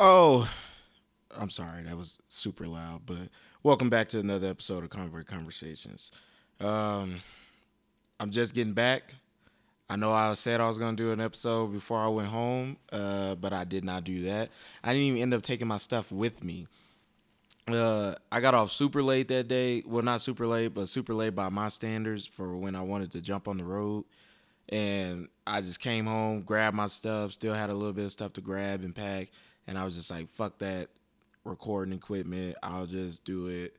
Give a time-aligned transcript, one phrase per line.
[0.00, 0.48] Oh,
[1.36, 3.30] I'm sorry, that was super loud, but
[3.64, 6.12] welcome back to another episode of Convert Conversations.
[6.60, 7.20] Um,
[8.20, 9.12] I'm just getting back.
[9.90, 13.34] I know I said I was gonna do an episode before I went home, uh,
[13.34, 14.50] but I did not do that.
[14.84, 16.68] I didn't even end up taking my stuff with me.
[17.66, 19.82] Uh, I got off super late that day.
[19.84, 23.20] Well, not super late, but super late by my standards for when I wanted to
[23.20, 24.04] jump on the road.
[24.68, 28.34] And I just came home, grabbed my stuff, still had a little bit of stuff
[28.34, 29.30] to grab and pack,
[29.68, 30.88] and I was just like, "Fuck that
[31.44, 32.56] recording equipment.
[32.62, 33.76] I'll just do it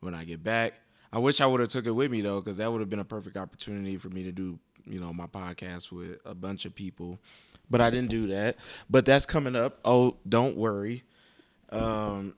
[0.00, 0.80] when I get back."
[1.12, 2.98] I wish I would have took it with me though, because that would have been
[3.00, 6.74] a perfect opportunity for me to do, you know, my podcast with a bunch of
[6.74, 7.18] people.
[7.70, 8.56] But I didn't do that.
[8.88, 9.78] But that's coming up.
[9.84, 11.04] Oh, don't worry.
[11.70, 12.34] Um,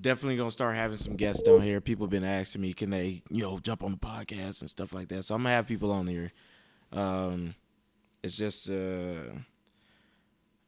[0.00, 1.80] definitely gonna start having some guests down here.
[1.80, 4.92] People have been asking me, can they, you know, jump on the podcast and stuff
[4.92, 5.24] like that.
[5.24, 6.32] So I'm gonna have people on here.
[6.92, 7.54] Um,
[8.22, 9.34] it's just uh,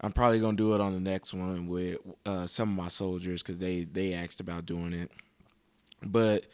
[0.00, 3.42] I'm probably gonna do it on the next one with uh, some of my soldiers
[3.42, 5.10] because they they asked about doing it.
[6.02, 6.46] But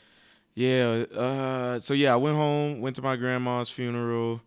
[0.54, 4.40] yeah, uh, so yeah, I went home, went to my grandma's funeral.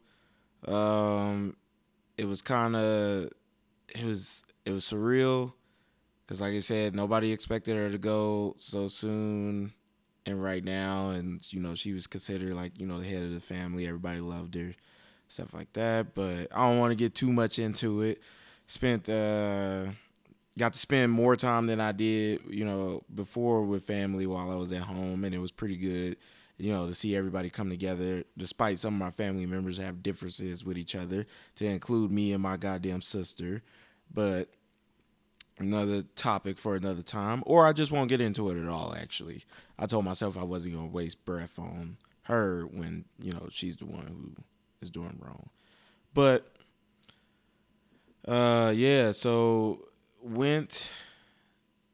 [0.67, 1.55] Um,
[2.17, 3.29] it was kind of
[3.95, 5.53] it was it was surreal
[6.25, 9.73] because like I said, nobody expected her to go so soon
[10.25, 13.33] and right now, and you know she was considered like you know the head of
[13.33, 13.87] the family.
[13.87, 14.73] Everybody loved her,
[15.27, 16.13] stuff like that.
[16.13, 18.21] But I don't want to get too much into it.
[18.69, 19.85] Spent uh,
[20.55, 24.55] got to spend more time than I did you know before with family while I
[24.55, 26.17] was at home, and it was pretty good.
[26.59, 30.63] You know, to see everybody come together, despite some of my family members have differences
[30.63, 33.63] with each other, to include me and my goddamn sister.
[34.13, 34.49] But
[35.57, 38.93] another topic for another time, or I just won't get into it at all.
[38.95, 39.45] Actually,
[39.79, 43.85] I told myself I wasn't gonna waste breath on her when you know she's the
[43.85, 44.43] one who
[44.79, 45.49] is doing wrong.
[46.13, 46.49] But
[48.27, 49.85] uh, yeah, so
[50.21, 50.91] went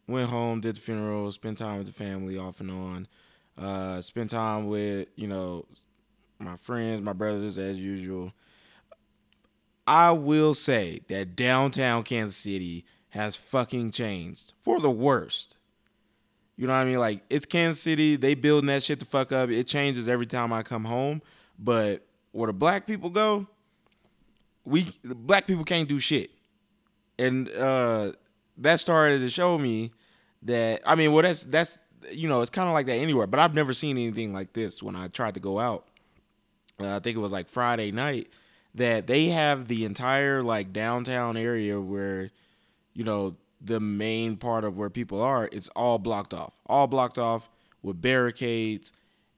[0.07, 3.07] went home, did the funeral, spent time with the family off and on.
[3.57, 5.65] Uh, spent time with you know
[6.39, 8.33] my friends, my brothers as usual.
[9.87, 15.57] I will say that downtown Kansas City has fucking changed for the worst.
[16.57, 16.99] You know what I mean?
[16.99, 19.49] Like it's Kansas City, they building that shit the fuck up.
[19.49, 21.21] It changes every time I come home,
[21.59, 23.47] but where the black people go,
[24.65, 26.31] we black people can't do shit.
[27.17, 28.13] And uh
[28.57, 29.91] that started to show me
[30.43, 31.77] that I mean, well that's that's
[32.11, 34.83] you know, it's kind of like that anywhere, but I've never seen anything like this
[34.83, 35.87] when I tried to go out.
[36.79, 38.29] Uh, I think it was like Friday night
[38.75, 42.31] that they have the entire like downtown area where
[42.95, 46.59] you know, the main part of where people are, it's all blocked off.
[46.65, 47.49] All blocked off
[47.83, 48.91] with barricades.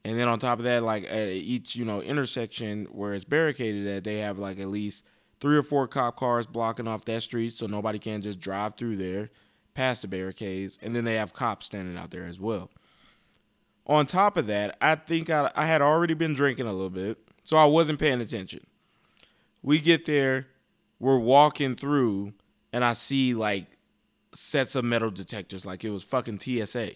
[0.06, 3.88] And then on top of that, like at each, you know, intersection where it's barricaded
[3.88, 5.04] at, they have like at least
[5.40, 8.98] three or four cop cars blocking off that street so nobody can just drive through
[8.98, 9.30] there
[9.74, 10.78] past the barricades.
[10.82, 12.70] And then they have cops standing out there as well.
[13.86, 17.18] On top of that, I think I, I had already been drinking a little bit,
[17.44, 18.66] so I wasn't paying attention.
[19.62, 20.48] We get there,
[21.00, 22.34] we're walking through,
[22.74, 23.66] and I see like
[24.34, 26.92] sets of metal detectors, like it was fucking TSA.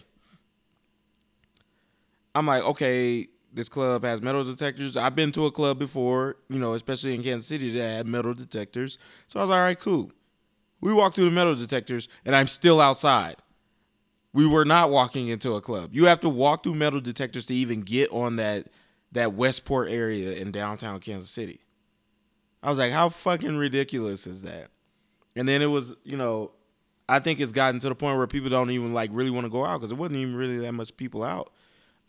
[2.34, 4.96] I'm like, okay, this club has metal detectors.
[4.96, 8.34] I've been to a club before, you know, especially in Kansas City that had metal
[8.34, 8.98] detectors.
[9.26, 10.12] So I was like, all right, cool.
[10.80, 13.36] We walked through the metal detectors, and I'm still outside.
[14.32, 15.90] We were not walking into a club.
[15.92, 18.68] You have to walk through metal detectors to even get on that
[19.12, 21.60] that Westport area in downtown Kansas City.
[22.62, 24.68] I was like, how fucking ridiculous is that?
[25.36, 26.52] And then it was, you know,
[27.10, 29.50] I think it's gotten to the point where people don't even like really want to
[29.50, 31.52] go out because it wasn't even really that much people out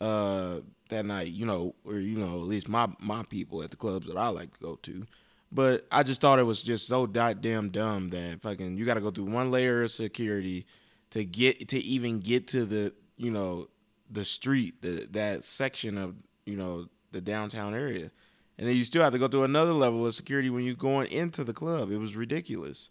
[0.00, 3.76] uh, that night, you know, or you know, at least my my people at the
[3.76, 5.06] clubs that I like to go to.
[5.52, 9.00] But I just thought it was just so goddamn dumb that fucking you got to
[9.00, 10.66] go through one layer of security
[11.10, 13.68] to get to even get to the you know
[14.10, 18.10] the street the that section of you know the downtown area,
[18.58, 21.06] and then you still have to go through another level of security when you're going
[21.10, 21.90] into the club.
[21.90, 22.90] It was ridiculous.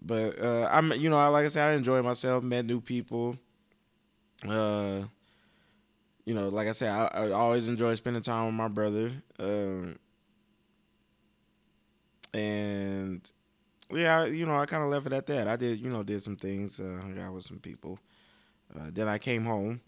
[0.00, 3.36] But uh, I'm, you know, like I said, I enjoyed myself, met new people.
[4.46, 5.04] Uh,
[6.24, 9.12] you know, like I said, I, I always enjoy spending time with my brother.
[9.38, 9.98] Um,
[12.32, 13.30] and
[13.90, 15.48] yeah, you know, I kind of left it at that.
[15.48, 17.98] I did, you know, did some things, uh, hung out with some people.
[18.74, 19.80] Uh, then I came home,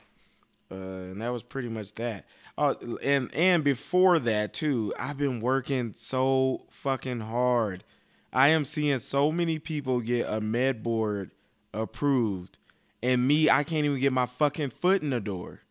[0.70, 2.26] uh, and that was pretty much that.
[2.58, 7.84] Oh, and and before that too, I've been working so fucking hard.
[8.32, 11.30] I am seeing so many people get a med board
[11.72, 12.58] approved,
[13.02, 15.62] and me, I can't even get my fucking foot in the door.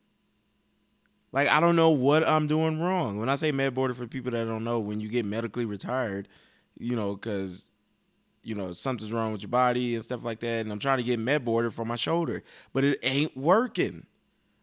[1.36, 3.20] Like I don't know what I'm doing wrong.
[3.20, 6.30] When I say med board for people that don't know, when you get medically retired,
[6.80, 7.68] you know, because
[8.42, 11.04] you know something's wrong with your body and stuff like that, and I'm trying to
[11.04, 12.42] get med boarded for my shoulder,
[12.72, 14.06] but it ain't working.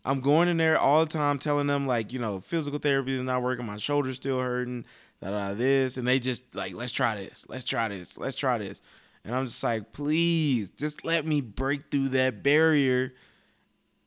[0.05, 3.23] I'm going in there all the time telling them like, you know, physical therapy is
[3.23, 4.87] not working, my shoulder's still hurting,
[5.21, 8.57] da da this, and they just like, let's try this, let's try this, let's try
[8.57, 8.81] this,
[9.27, 13.13] and I'm just like, please, just let me break through that barrier,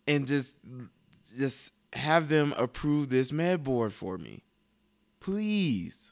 [0.08, 0.56] and just
[1.38, 4.44] just have them approve this med board for me,
[5.20, 6.12] please.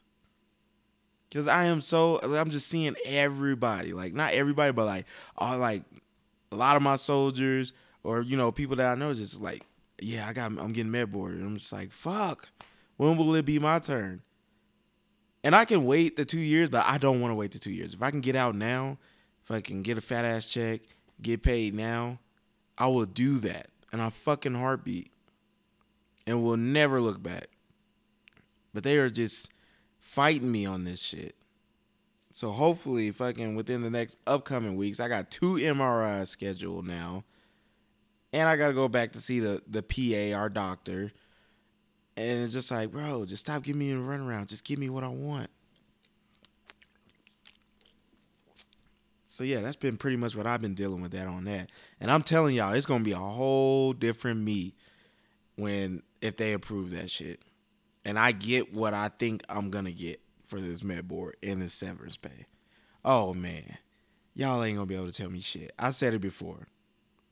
[1.32, 5.82] Cause I am so I'm just seeing everybody, like not everybody, but like all like
[6.52, 7.72] a lot of my soldiers
[8.04, 9.62] or you know people that I know just like
[10.00, 11.40] yeah, I got I'm getting med boarded.
[11.40, 12.48] I'm just like, fuck.
[12.96, 14.22] When will it be my turn?
[15.42, 17.72] And I can wait the two years, but I don't want to wait the two
[17.72, 17.94] years.
[17.94, 18.98] If I can get out now,
[19.42, 20.82] if I can get a fat ass check,
[21.20, 22.18] get paid now,
[22.78, 23.68] I will do that.
[23.92, 25.10] And I fucking heartbeat.
[26.26, 27.48] And will never look back.
[28.72, 29.52] But they are just
[29.98, 31.34] fighting me on this shit.
[32.32, 37.24] So hopefully, fucking within the next upcoming weeks, I got two MRIs scheduled now
[38.34, 41.12] and I gotta go back to see the the PA, our doctor.
[42.16, 44.46] And it's just like, bro, just stop giving me a runaround.
[44.48, 45.50] Just give me what I want.
[49.26, 51.70] So yeah, that's been pretty much what I've been dealing with that on that.
[52.00, 54.74] And I'm telling y'all, it's gonna be a whole different me
[55.54, 57.40] when if they approve that shit.
[58.04, 61.74] And I get what I think I'm gonna get for this med board and this
[61.74, 62.46] severance pay.
[63.04, 63.76] Oh man.
[64.34, 65.72] Y'all ain't gonna be able to tell me shit.
[65.78, 66.66] I said it before.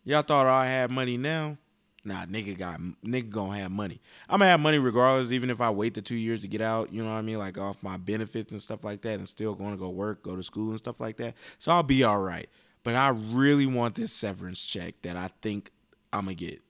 [0.04, 1.56] Y'all thought I had money now?
[2.04, 4.00] Nah, nigga got nigga gonna have money.
[4.28, 6.92] I'm gonna have money regardless, even if I wait the two years to get out.
[6.92, 7.38] You know what I mean?
[7.38, 10.36] Like off my benefits and stuff like that, and still going to go work, go
[10.36, 11.34] to school and stuff like that.
[11.58, 12.48] So I'll be all right.
[12.82, 15.70] But I really want this severance check that I think
[16.12, 16.60] I'm gonna get.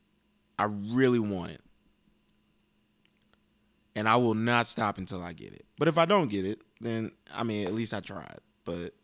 [0.59, 1.61] I really want it,
[3.95, 5.65] and I will not stop until I get it.
[5.79, 8.39] But if I don't get it, then I mean, at least I tried.
[8.65, 8.95] But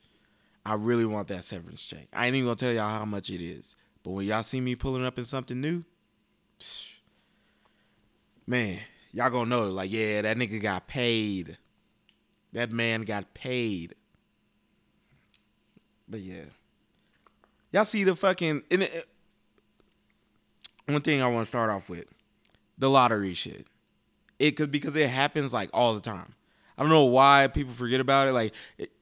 [0.64, 2.06] I really want that severance check.
[2.12, 3.76] I ain't even gonna tell y'all how much it is.
[4.02, 5.85] But when y'all see me pulling up in something new,
[8.46, 8.79] man,
[9.12, 11.58] y'all gonna know like, yeah, that nigga got paid.
[12.52, 13.94] That man got paid.
[16.08, 16.44] But yeah,
[17.73, 18.62] y'all see the fucking.
[18.70, 19.08] It,
[20.87, 22.06] one thing I want to start off with,
[22.79, 23.67] the lottery shit.
[24.38, 26.35] It cause because it happens like all the time.
[26.76, 28.32] I don't know why people forget about it.
[28.32, 28.93] Like it,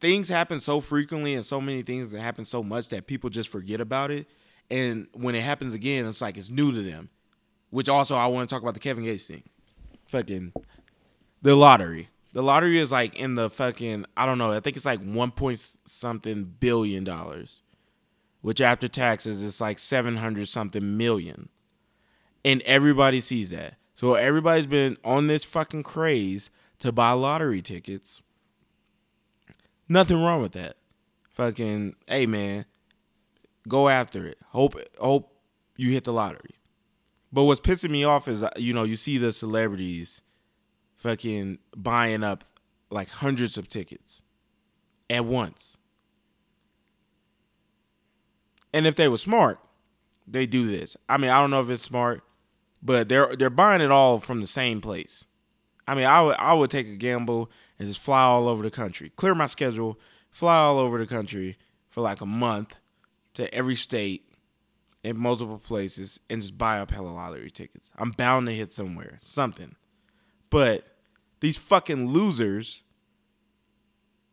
[0.00, 3.50] things happen so frequently and so many things that happen so much that people just
[3.50, 4.26] forget about it.
[4.70, 7.10] And when it happens again, it's like it's new to them.
[7.70, 9.42] Which also I want to talk about the Kevin Gates thing.
[10.06, 10.52] Fucking
[11.42, 12.08] the lottery.
[12.32, 15.30] The lottery is like in the fucking I don't know, I think it's like one
[15.30, 17.62] point something billion dollars.
[18.40, 21.48] Which after taxes it's like seven hundred something million.
[22.44, 23.74] And everybody sees that.
[23.98, 28.22] So everybody's been on this fucking craze to buy lottery tickets
[29.88, 30.76] Nothing wrong with that.
[31.30, 32.66] Fucking, hey man,
[33.66, 34.38] go after it.
[34.48, 35.32] Hope hope
[35.76, 36.56] you hit the lottery.
[37.32, 40.20] But what's pissing me off is you know you see the celebrities
[40.96, 42.44] fucking buying up
[42.90, 44.22] like hundreds of tickets
[45.08, 45.78] at once.
[48.74, 49.58] And if they were smart,
[50.26, 50.96] they do this.
[51.08, 52.22] I mean, I don't know if it's smart,
[52.82, 55.26] but they're they're buying it all from the same place.
[55.86, 58.70] I mean, I would I would take a gamble and just fly all over the
[58.70, 59.98] country, clear my schedule,
[60.30, 61.56] fly all over the country
[61.88, 62.74] for like a month
[63.34, 64.28] to every state
[65.02, 67.90] in multiple places and just buy up hella lottery tickets.
[67.96, 69.76] I'm bound to hit somewhere, something.
[70.50, 70.84] But
[71.40, 72.82] these fucking losers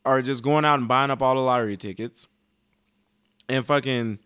[0.05, 2.27] are just going out and buying up all the lottery tickets
[3.48, 4.20] and fucking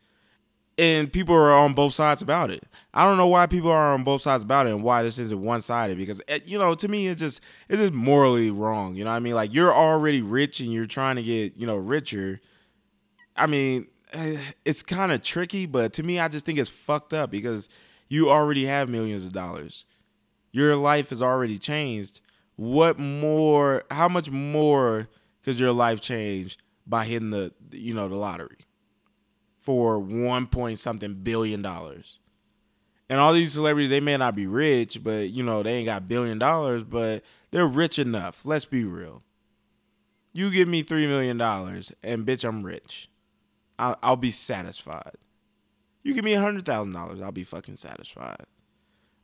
[0.80, 2.64] and people are on both sides about it.
[2.94, 5.40] I don't know why people are on both sides about it and why this isn't
[5.40, 8.96] one sided because eh, you know to me it's just it's just morally wrong.
[8.96, 9.36] You know what I mean?
[9.36, 12.40] Like you're already rich and you're trying to get you know richer.
[13.36, 17.14] I mean, eh, it's kind of tricky, but to me, I just think it's fucked
[17.14, 17.68] up because
[18.08, 19.86] you already have millions of dollars.
[20.52, 22.22] Your life has already changed.
[22.56, 23.84] What more?
[23.92, 25.10] How much more
[25.44, 26.58] could your life change
[26.88, 28.69] by hitting the you know the lottery?
[29.60, 32.20] For one point something billion dollars.
[33.10, 36.08] And all these celebrities, they may not be rich, but you know, they ain't got
[36.08, 38.46] billion dollars, but they're rich enough.
[38.46, 39.24] Let's be real.
[40.32, 43.10] You give me three million dollars, and bitch, I'm rich.
[43.78, 45.16] I'll, I'll be satisfied.
[46.04, 48.46] You give me a hundred thousand dollars, I'll be fucking satisfied.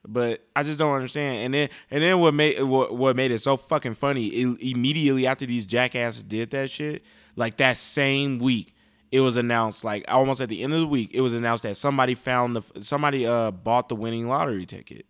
[0.08, 1.46] But I just don't understand.
[1.46, 4.28] And then, and then what made what, what made it so fucking funny?
[4.28, 7.04] It, immediately after these jackasses did that shit,
[7.36, 8.75] like that same week,
[9.16, 11.76] it was announced like almost at the end of the week it was announced that
[11.76, 15.06] somebody found the somebody uh bought the winning lottery ticket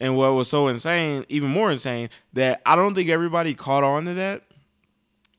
[0.00, 4.04] and what was so insane even more insane that i don't think everybody caught on
[4.04, 4.42] to that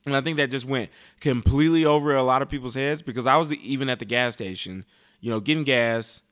[0.05, 0.89] And I think that just went
[1.19, 4.83] completely over a lot of people's heads because I was even at the gas station,
[5.19, 6.23] you know, getting gas,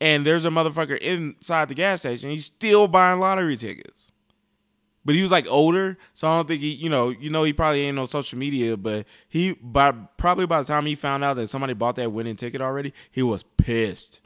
[0.00, 2.30] and there's a motherfucker inside the gas station.
[2.30, 4.11] He's still buying lottery tickets.
[5.04, 7.52] But he was like older, so I don't think he, you know, you know, he
[7.52, 8.76] probably ain't on social media.
[8.76, 12.36] But he, by probably by the time he found out that somebody bought that winning
[12.36, 14.20] ticket already, he was pissed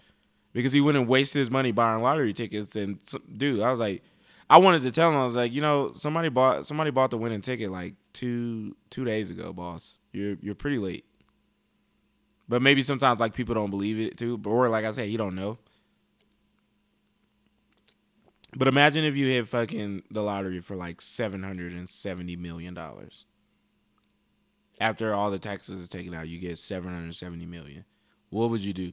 [0.52, 2.76] because he went and wasted his money buying lottery tickets.
[2.76, 2.99] And
[3.37, 4.02] dude, I was like,
[4.49, 7.18] I wanted to tell him, I was like, you know, somebody bought somebody bought the
[7.18, 9.99] winning ticket like two two days ago, boss.
[10.12, 11.04] You're you're pretty late.
[12.49, 15.35] But maybe sometimes like people don't believe it too, or like I said, you don't
[15.35, 15.59] know.
[18.56, 22.72] But imagine if you hit fucking the lottery for like seven hundred and seventy million
[22.72, 23.26] dollars.
[24.80, 27.84] After all the taxes is taken out, you get seven hundred seventy million.
[28.30, 28.92] What would you do?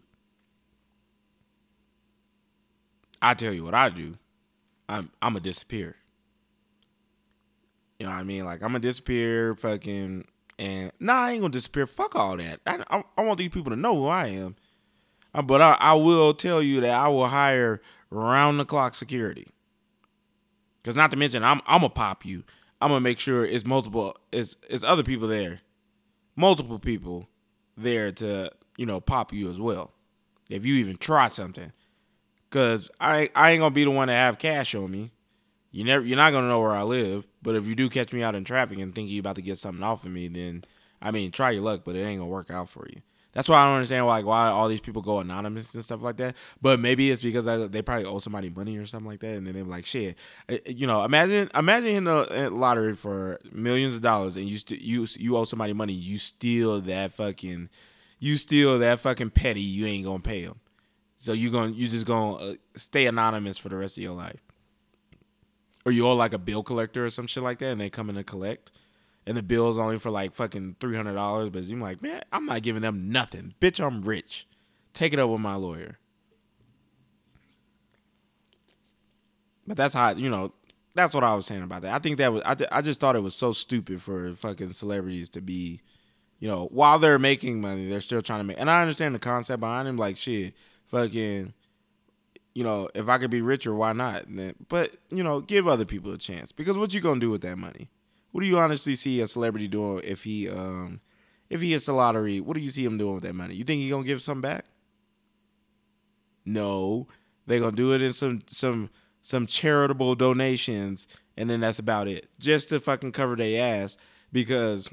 [3.22, 4.18] I tell you what I do.
[4.90, 5.96] I'm I'm a disappear.
[8.00, 8.44] You know what I mean?
[8.44, 10.26] Like I'm gonna disappear, fucking,
[10.60, 11.88] and nah, I ain't gonna disappear.
[11.88, 12.60] Fuck all that.
[12.68, 14.58] I I, I want these people to know who I am.
[15.34, 17.82] Uh, but I, I will tell you that I will hire
[18.14, 19.48] round the clock security.
[20.84, 22.44] Cause not to mention I'm I'm gonna pop you.
[22.82, 25.60] I'm gonna make sure it's multiple it's it's other people there.
[26.36, 27.28] Multiple people
[27.78, 29.92] there to, you know, pop you as well.
[30.50, 31.72] If you even try something.
[32.50, 35.12] Cause I I ain't gonna be the one to have cash on me.
[35.72, 37.26] You never you're not gonna know where I live.
[37.42, 39.58] But if you do catch me out in traffic and think you about to get
[39.58, 40.66] something off of me, then
[41.02, 43.02] I mean try your luck, but it ain't gonna work out for you.
[43.34, 46.04] That's why I don't understand why, like why all these people go anonymous and stuff
[46.04, 46.36] like that.
[46.62, 49.56] But maybe it's because they probably owe somebody money or something like that, and then
[49.56, 50.18] they're like, "Shit,
[50.50, 54.48] eh, eh, you know, imagine imagine hitting the eh, lottery for millions of dollars, and
[54.48, 57.70] you st- you you owe somebody money, you steal that fucking,
[58.20, 60.60] you steal that fucking petty, you ain't gonna pay them,
[61.18, 64.44] so you going you just gonna uh, stay anonymous for the rest of your life,
[65.86, 68.12] or you owe like a bill collector or some shit like that, and they come
[68.12, 68.72] in to collect
[69.26, 71.50] and the bill's only for like fucking three hundred dollars.
[71.50, 73.84] But you're like, man, I'm not giving them nothing, bitch.
[73.86, 74.48] I'm rich.
[74.94, 75.98] Take it up with my lawyer.
[79.66, 80.54] But that's how you know.
[80.96, 81.94] That's what I was saying about that.
[81.94, 82.44] I think that was.
[82.46, 85.82] I, I just thought it was so stupid for fucking celebrities to be,
[86.40, 88.60] you know, while they're making money, they're still trying to make.
[88.60, 89.98] And I understand the concept behind them.
[89.98, 90.54] Like shit,
[90.88, 91.54] fucking,
[92.54, 94.26] you know, if I could be richer, why not?
[94.68, 97.58] But you know, give other people a chance because what you gonna do with that
[97.58, 97.90] money?
[98.34, 101.02] What do you honestly see a celebrity doing if he um
[101.52, 102.42] if he hits the lottery?
[102.42, 103.54] What do you see him doing with that money?
[103.54, 104.66] You think he gonna give some back?
[106.44, 107.08] No,
[107.46, 108.90] they gonna do it in some some
[109.22, 113.98] some charitable donations, and then that's about it, just to fucking cover their ass
[114.32, 114.90] because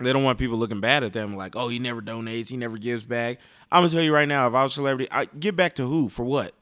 [0.00, 2.78] they don't want people looking bad at them, like, oh, he never donates, he never
[2.78, 3.38] gives back.
[3.70, 5.84] I'm gonna tell you right now, if I was a celebrity, I give back to
[5.86, 6.52] who for what?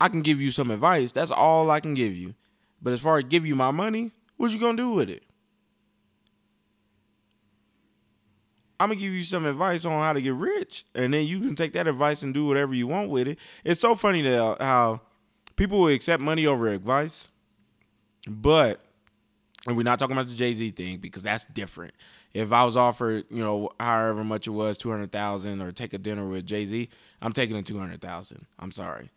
[0.00, 1.12] I can give you some advice.
[1.12, 2.34] That's all I can give you.
[2.82, 5.22] But as far as give you my money, what you gonna do with it?
[8.78, 11.54] I'm gonna give you some advice on how to get rich, and then you can
[11.54, 13.38] take that advice and do whatever you want with it.
[13.64, 15.00] It's so funny that uh, how
[15.56, 17.30] people will accept money over advice,
[18.28, 18.80] but
[19.66, 21.94] and we're not talking about the Jay Z thing because that's different.
[22.34, 25.94] If I was offered, you know, however much it was, two hundred thousand, or take
[25.94, 26.88] a dinner with Jay Z,
[27.22, 28.44] I'm taking the two hundred thousand.
[28.58, 29.10] I'm sorry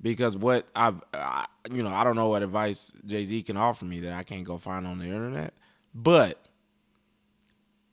[0.00, 3.84] because what I've, I, you know, I don't know what advice Jay Z can offer
[3.84, 5.54] me that I can't go find on the internet,
[5.94, 6.46] but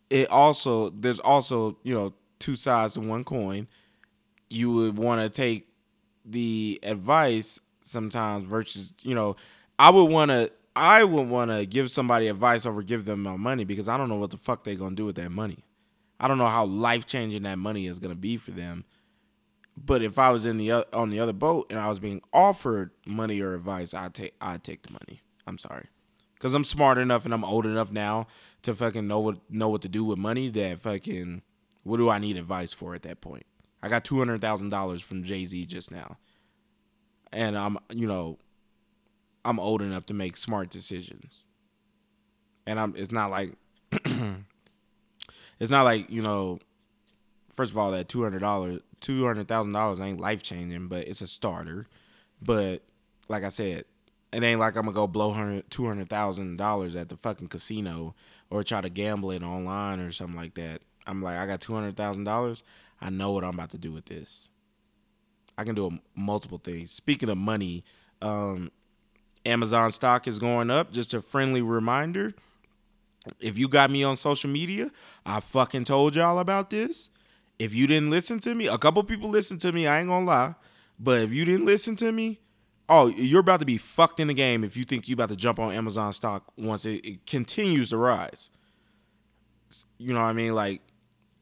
[0.09, 3.67] it also there's also you know two sides to one coin.
[4.49, 5.67] You would want to take
[6.25, 9.35] the advice sometimes versus you know
[9.79, 13.37] I would want to I would want to give somebody advice over give them my
[13.37, 15.63] money because I don't know what the fuck they're gonna do with that money.
[16.19, 18.85] I don't know how life changing that money is gonna be for them
[19.75, 22.91] but if I was in the on the other boat and I was being offered
[23.05, 25.21] money or advice, I'd take I'd take the money.
[25.47, 25.87] I'm sorry,
[26.35, 28.27] because I'm smart enough and I'm old enough now
[28.61, 30.49] to fucking know what know what to do with money.
[30.49, 31.41] That fucking
[31.83, 33.45] what do I need advice for at that point?
[33.81, 36.17] I got two hundred thousand dollars from Jay Z just now,
[37.31, 38.37] and I'm you know
[39.43, 41.47] I'm old enough to make smart decisions,
[42.67, 43.53] and I'm it's not like
[45.59, 46.59] it's not like you know
[47.53, 51.07] first of all, that two hundred dollars, two hundred thousand dollars ain't life changing, but
[51.07, 51.87] it's a starter.
[52.41, 52.81] But
[53.29, 53.85] like I said,
[54.33, 58.15] it ain't like I'm gonna go blow two hundred thousand dollars at the fucking casino
[58.49, 60.81] or try to gamble it online or something like that.
[61.05, 62.63] I'm like, I got two hundred thousand dollars.
[62.99, 64.49] I know what I'm about to do with this.
[65.57, 66.91] I can do a, multiple things.
[66.91, 67.83] Speaking of money,
[68.21, 68.71] um,
[69.45, 70.91] Amazon stock is going up.
[70.91, 72.33] Just a friendly reminder.
[73.39, 74.89] If you got me on social media,
[75.25, 77.09] I fucking told y'all about this.
[77.59, 80.25] If you didn't listen to me, a couple people listened to me, I ain't gonna
[80.25, 80.55] lie.
[80.99, 82.39] But if you didn't listen to me,
[82.89, 85.35] oh, you're about to be fucked in the game if you think you about to
[85.35, 88.51] jump on Amazon stock once it, it continues to rise.
[89.97, 90.53] You know what I mean?
[90.53, 90.81] Like,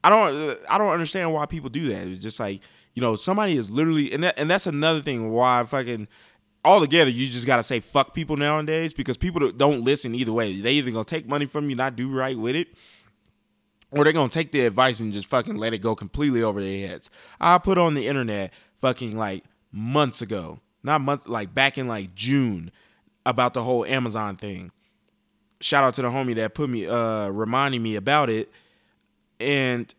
[0.04, 2.06] I don't, I don't understand why people do that.
[2.06, 2.60] It's just like,
[2.94, 6.08] you know, somebody is literally, and that, and that's another thing why fucking
[6.64, 10.60] altogether you just gotta say fuck people nowadays because people don't listen either way.
[10.60, 12.68] They either gonna take money from you, not do right with it,
[13.92, 16.88] or they're gonna take the advice and just fucking let it go completely over their
[16.88, 17.10] heads.
[17.40, 22.14] I put on the internet fucking like months ago, not months, like back in like
[22.14, 22.72] June,
[23.24, 24.72] about the whole Amazon thing.
[25.60, 28.50] Shout out to the homie that put me, uh, reminding me about it,
[29.38, 29.94] and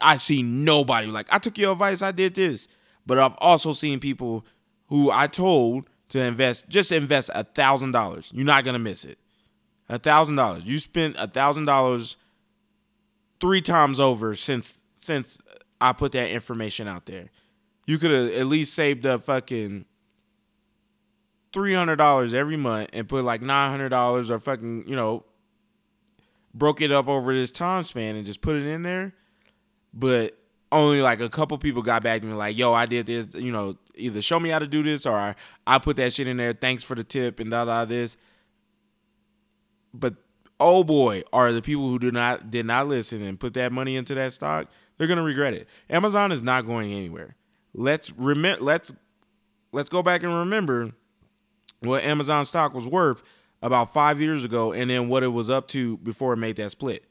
[0.00, 2.68] I see nobody like I took your advice, I did this,
[3.06, 4.44] but I've also seen people
[4.88, 8.30] who I told to invest, just invest a thousand dollars.
[8.34, 9.18] You're not gonna miss it.
[9.88, 10.64] A thousand dollars.
[10.64, 12.16] You spent a thousand dollars
[13.40, 15.40] three times over since since
[15.80, 17.30] I put that information out there.
[17.86, 19.84] You could have at least saved up fucking
[21.52, 25.24] three hundred dollars every month and put like nine hundred dollars or fucking you know
[26.54, 29.14] broke it up over this time span and just put it in there.
[29.92, 30.36] But
[30.72, 33.52] only like a couple people got back to me like, "Yo, I did this." You
[33.52, 35.34] know, either show me how to do this or I,
[35.66, 36.52] I put that shit in there.
[36.52, 38.16] Thanks for the tip and da da this.
[39.94, 40.14] But
[40.58, 43.96] oh boy, are the people who do not did not listen and put that money
[43.96, 45.68] into that stock, they're gonna regret it.
[45.90, 47.36] Amazon is not going anywhere.
[47.74, 48.62] Let's remember.
[48.62, 48.94] Let's
[49.72, 50.92] let's go back and remember
[51.80, 53.22] what Amazon stock was worth
[53.62, 56.70] about five years ago, and then what it was up to before it made that
[56.70, 57.04] split.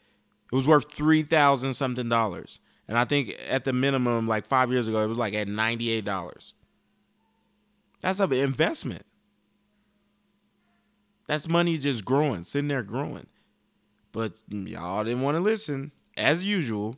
[0.52, 4.72] It was worth three thousand something dollars, and I think at the minimum, like five
[4.72, 6.54] years ago, it was like at ninety eight dollars.
[8.02, 9.04] That's an investment.
[11.28, 13.25] That's money just growing, sitting there growing.
[14.15, 16.95] But y'all didn't want to listen, as usual.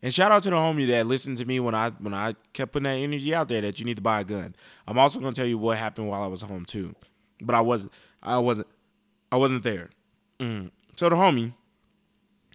[0.00, 2.70] And shout out to the homie that listened to me when I when I kept
[2.70, 4.54] putting that energy out there that you need to buy a gun.
[4.86, 6.94] I'm also gonna tell you what happened while I was home too,
[7.40, 7.92] but I wasn't
[8.22, 8.68] I wasn't
[9.32, 9.90] I wasn't there.
[10.38, 10.70] Mm.
[10.94, 11.52] So the homie,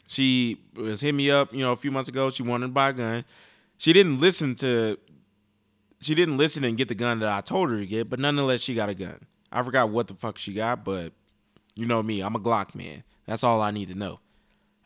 [0.08, 2.30] she was hit me up, you know, a few months ago.
[2.30, 3.26] She wanted to buy a gun.
[3.78, 4.98] She didn't listen to
[6.00, 8.62] she didn't listen and get the gun that I told her to get, but nonetheless,
[8.62, 9.20] she got a gun.
[9.52, 11.12] I forgot what the fuck she got, but
[11.76, 13.04] you know me, I'm a Glock man.
[13.30, 14.22] That's all I need to know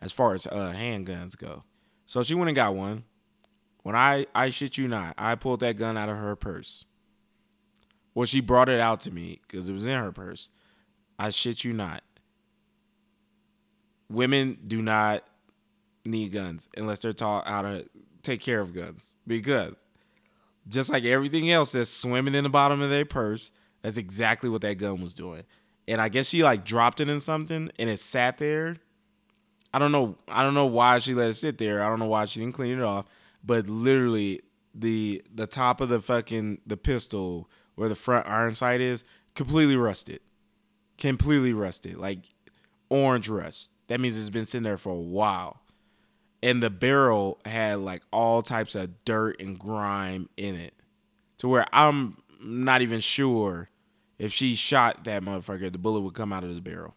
[0.02, 1.64] as far as uh, handguns go.
[2.04, 3.04] So she went and got one.
[3.84, 6.84] When I I shit you not, I pulled that gun out of her purse.
[8.14, 10.50] Well, she brought it out to me because it was in her purse.
[11.18, 12.04] I shit you not.
[14.10, 15.24] Women do not
[16.04, 17.88] need guns unless they're taught how to
[18.22, 19.72] take care of guns because
[20.68, 24.60] just like everything else that's swimming in the bottom of their purse, that's exactly what
[24.60, 25.44] that gun was doing.
[25.86, 28.76] And I guess she like dropped it in something and it sat there.
[29.72, 30.16] I don't know.
[30.28, 31.82] I don't know why she let it sit there.
[31.82, 33.06] I don't know why she didn't clean it off.
[33.44, 34.40] But literally,
[34.74, 39.76] the the top of the fucking the pistol where the front iron sight is completely
[39.76, 40.20] rusted,
[40.96, 42.20] completely rusted, like
[42.88, 43.70] orange rust.
[43.88, 45.64] That means it's been sitting there for a while
[46.44, 50.74] and the barrel had like all types of dirt and grime in it
[51.38, 53.70] to where i'm not even sure
[54.18, 56.94] if she shot that motherfucker the bullet would come out of the barrel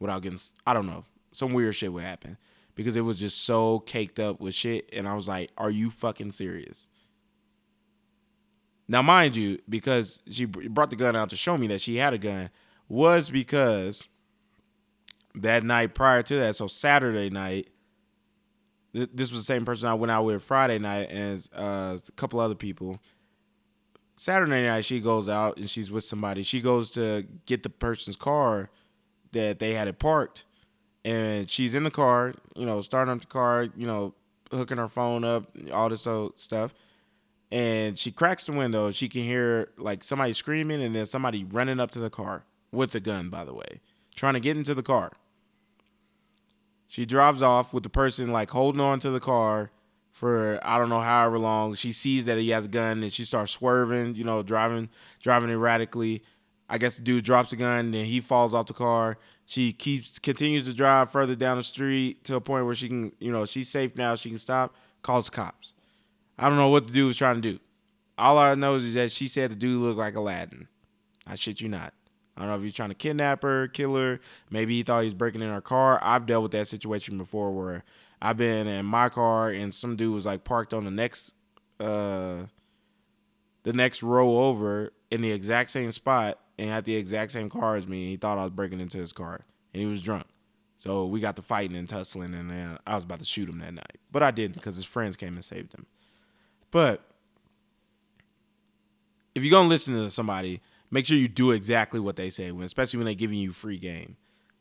[0.00, 2.36] without getting i don't know some weird shit would happen
[2.74, 5.90] because it was just so caked up with shit and i was like are you
[5.90, 6.88] fucking serious
[8.86, 12.14] now mind you because she brought the gun out to show me that she had
[12.14, 12.50] a gun
[12.88, 14.06] was because
[15.34, 17.68] that night prior to that so saturday night
[18.92, 22.40] this was the same person I went out with Friday night and uh, a couple
[22.40, 22.98] other people.
[24.18, 26.42] Saturday night, she goes out and she's with somebody.
[26.42, 28.68] She goes to get the person's car
[29.30, 30.44] that they had it parked,
[31.04, 34.14] and she's in the car, you know, starting up the car, you know,
[34.50, 36.74] hooking her phone up, all this old stuff.
[37.52, 38.90] And she cracks the window.
[38.90, 42.92] She can hear like somebody screaming, and then somebody running up to the car with
[42.96, 43.80] a gun, by the way,
[44.16, 45.12] trying to get into the car.
[46.88, 49.70] She drives off with the person like holding on to the car
[50.18, 51.74] for I don't know however long.
[51.74, 54.88] She sees that he has a gun and she starts swerving, you know, driving
[55.22, 56.24] driving erratically.
[56.68, 59.16] I guess the dude drops a gun and he falls off the car.
[59.46, 63.12] She keeps continues to drive further down the street to a point where she can,
[63.20, 64.16] you know, she's safe now.
[64.16, 64.74] She can stop.
[65.02, 65.72] Calls cops.
[66.36, 67.60] I don't know what the dude was trying to do.
[68.18, 70.66] All I know is that she said the dude looked like Aladdin.
[71.28, 71.94] I shit you not.
[72.36, 74.18] I don't know if he's trying to kidnap her, kill her.
[74.50, 76.00] Maybe he thought he was breaking in her car.
[76.02, 77.84] I've dealt with that situation before where
[78.20, 81.34] I've been in my car and some dude was like parked on the next
[81.80, 82.44] uh
[83.62, 87.76] the next row over in the exact same spot and had the exact same car
[87.76, 88.06] as me.
[88.06, 90.26] he thought I was breaking into his car and he was drunk.
[90.76, 93.58] So we got to fighting and tussling and then I was about to shoot him
[93.58, 93.98] that night.
[94.10, 95.86] But I didn't because his friends came and saved him.
[96.70, 97.02] But
[99.34, 102.98] if you're gonna listen to somebody, make sure you do exactly what they say, especially
[102.98, 104.16] when they're giving you free game.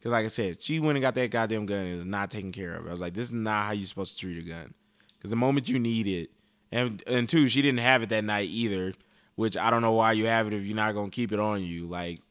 [0.07, 2.53] Because like I said, she went and got that goddamn gun and is not taken
[2.53, 2.87] care of.
[2.87, 4.73] I was like, this is not how you're supposed to treat a gun.
[5.17, 6.29] Because the moment you need it,
[6.71, 8.93] and and two, she didn't have it that night either.
[9.35, 11.61] Which I don't know why you have it if you're not gonna keep it on
[11.61, 11.87] you.
[11.87, 12.21] Like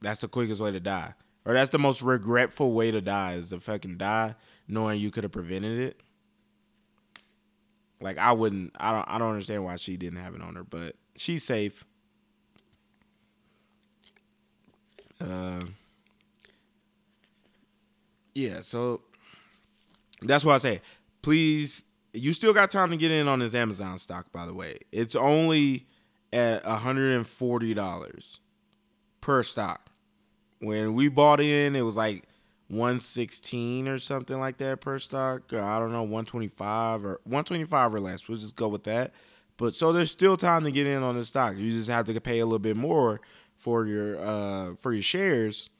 [0.00, 3.48] that's the quickest way to die, or that's the most regretful way to die is
[3.48, 4.36] to fucking die
[4.68, 6.00] knowing you could have prevented it.
[8.00, 8.76] Like I wouldn't.
[8.76, 9.08] I don't.
[9.08, 11.84] I don't understand why she didn't have it on her, but she's safe.
[15.20, 15.64] Uh,
[18.34, 18.60] yeah.
[18.60, 19.02] So
[20.22, 20.80] that's what I say.
[21.22, 24.30] Please, you still got time to get in on this Amazon stock.
[24.32, 25.86] By the way, it's only
[26.32, 28.40] at hundred and forty dollars
[29.20, 29.90] per stock.
[30.60, 32.24] When we bought in, it was like
[32.68, 35.52] 116 or something like that per stock.
[35.52, 38.28] I don't know, 125 or 125 or less.
[38.28, 39.12] We'll just go with that.
[39.56, 41.56] But so there's still time to get in on the stock.
[41.56, 43.20] You just have to pay a little bit more
[43.56, 45.70] for your uh for your shares.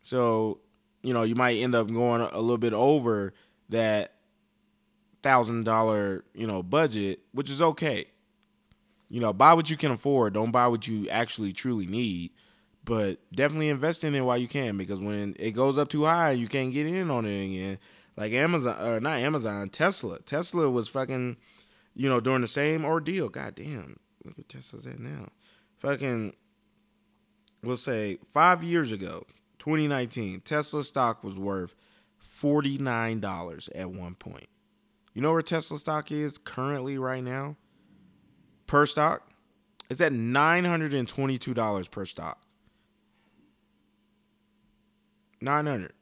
[0.00, 0.60] So,
[1.02, 3.34] you know, you might end up going a little bit over
[3.68, 4.14] that
[5.22, 8.06] thousand dollar, you know, budget, which is okay.
[9.08, 10.34] You know, buy what you can afford.
[10.34, 12.32] Don't buy what you actually truly need
[12.88, 16.30] but definitely invest in it while you can because when it goes up too high,
[16.30, 17.78] you can't get in on it again.
[18.16, 20.20] Like Amazon, or not Amazon, Tesla.
[20.20, 21.36] Tesla was fucking,
[21.94, 23.28] you know, during the same ordeal.
[23.28, 25.28] God damn, look at Tesla's at now.
[25.76, 26.32] Fucking,
[27.62, 29.26] we'll say five years ago,
[29.58, 31.74] 2019, Tesla stock was worth
[32.22, 34.48] $49 at one point.
[35.14, 37.56] You know where Tesla stock is currently right now?
[38.66, 39.30] Per stock?
[39.90, 42.42] It's at $922 per stock.
[45.40, 45.92] 900.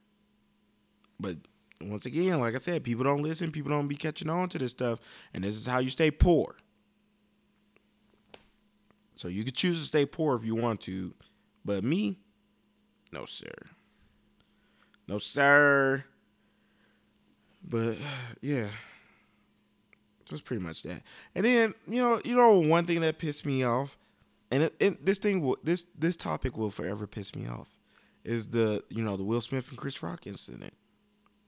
[1.18, 1.36] But
[1.80, 3.52] once again, like I said, people don't listen.
[3.52, 4.98] People don't be catching on to this stuff.
[5.32, 6.56] And this is how you stay poor.
[9.14, 11.14] So you could choose to stay poor if you want to.
[11.64, 12.18] But me,
[13.12, 13.52] no, sir.
[15.08, 16.04] No, sir.
[17.68, 17.96] But
[18.40, 18.68] yeah,
[20.28, 21.02] that's pretty much that.
[21.34, 23.96] And then you know, you know, one thing that pissed me off,
[24.50, 27.76] and it, it, this thing will, this this topic will forever piss me off
[28.24, 30.74] is the you know the Will Smith and Chris Rock incident.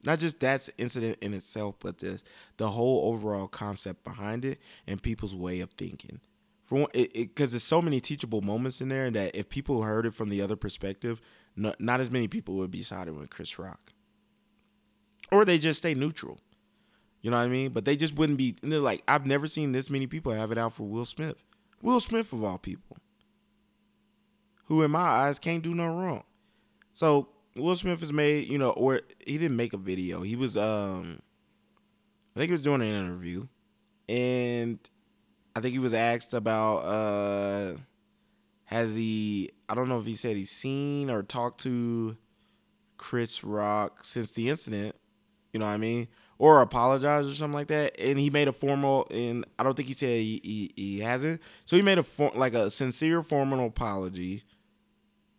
[0.04, 2.22] Not just that incident in itself, but the
[2.56, 6.20] the whole overall concept behind it and people's way of thinking.
[6.60, 10.14] For it, because there's so many teachable moments in there that if people heard it
[10.14, 11.20] from the other perspective,
[11.58, 13.92] not, as many people would be siding with Chris Rock,
[15.30, 16.38] or they just stay neutral.
[17.20, 17.70] You know what I mean?
[17.70, 18.56] But they just wouldn't be.
[18.62, 21.36] they're like, I've never seen this many people have it out for Will Smith.
[21.82, 22.96] Will Smith of all people,
[24.64, 26.24] who in my eyes can't do no wrong.
[26.92, 30.22] So Will Smith has made, you know, or he didn't make a video.
[30.22, 31.20] He was um
[32.34, 33.46] I think he was doing an interview.
[34.08, 34.78] And
[35.54, 37.74] I think he was asked about uh
[38.68, 42.16] has he I don't know if he said he's seen or talked to
[42.98, 44.94] Chris Rock since the incident,
[45.52, 46.08] you know what I mean?
[46.38, 47.98] Or apologized or something like that.
[47.98, 51.40] And he made a formal and I don't think he said he, he, he hasn't.
[51.64, 54.44] So he made a for, like a sincere formal apology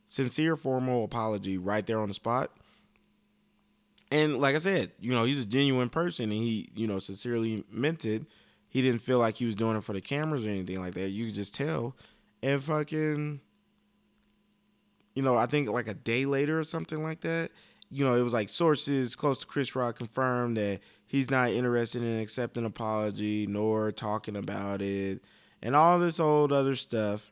[0.07, 2.51] sincere formal apology right there on the spot.
[4.11, 7.63] And like I said, you know, he's a genuine person and he, you know, sincerely
[7.71, 8.23] meant it.
[8.69, 11.09] He didn't feel like he was doing it for the cameras or anything like that.
[11.09, 11.95] You could just tell.
[12.41, 13.41] And fucking,
[15.13, 17.51] you know, I think like a day later or something like that,
[17.91, 22.01] you know, it was like sources close to Chris Rock confirmed that he's not interested
[22.01, 25.21] in accepting apology nor talking about it
[25.61, 27.31] and all this old other stuff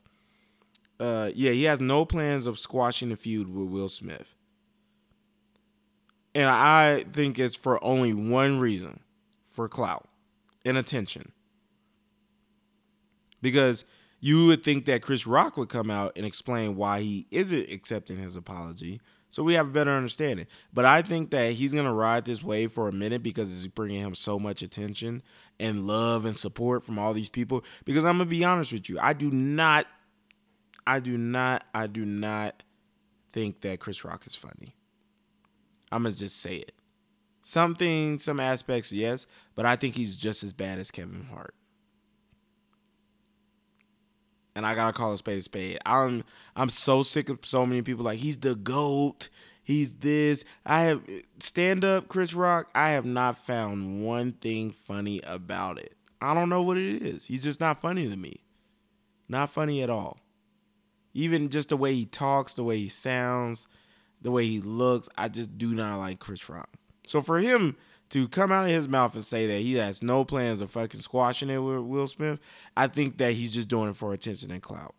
[1.00, 4.34] uh, yeah, he has no plans of squashing the feud with Will Smith.
[6.34, 9.00] And I think it's for only one reason
[9.44, 10.08] for clout
[10.64, 11.32] and attention.
[13.40, 13.84] Because
[14.20, 18.18] you would think that Chris Rock would come out and explain why he isn't accepting
[18.18, 19.00] his apology
[19.30, 20.46] so we have a better understanding.
[20.72, 23.66] But I think that he's going to ride this wave for a minute because it's
[23.66, 25.22] bringing him so much attention
[25.60, 27.62] and love and support from all these people.
[27.84, 29.86] Because I'm going to be honest with you, I do not
[30.86, 32.62] I do not I do not
[33.32, 34.74] think that Chris Rock is funny.
[35.92, 36.72] I'm gonna just say it.
[37.42, 41.54] Something, some aspects, yes, but I think he's just as bad as Kevin Hart.
[44.58, 45.78] And I gotta call a spade a spade.
[45.86, 46.24] I'm
[46.56, 49.28] I'm so sick of so many people like he's the goat.
[49.62, 50.42] He's this.
[50.66, 51.00] I have
[51.38, 52.68] stand up Chris Rock.
[52.74, 55.94] I have not found one thing funny about it.
[56.20, 57.26] I don't know what it is.
[57.26, 58.40] He's just not funny to me.
[59.28, 60.18] Not funny at all.
[61.14, 63.68] Even just the way he talks, the way he sounds,
[64.20, 66.70] the way he looks, I just do not like Chris Rock.
[67.06, 67.76] So for him
[68.10, 71.00] to come out of his mouth and say that he has no plans of fucking
[71.00, 72.38] squashing it with Will Smith,
[72.76, 74.94] I think that he's just doing it for attention and clout.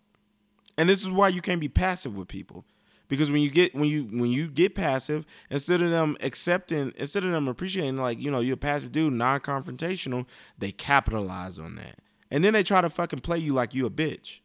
[0.77, 2.65] And this is why you can't be passive with people.
[3.07, 7.25] Because when you get when you when you get passive, instead of them accepting, instead
[7.25, 10.27] of them appreciating like, you know, you're a passive dude, non-confrontational,
[10.59, 11.95] they capitalize on that.
[12.29, 14.39] And then they try to fucking play you like you a bitch.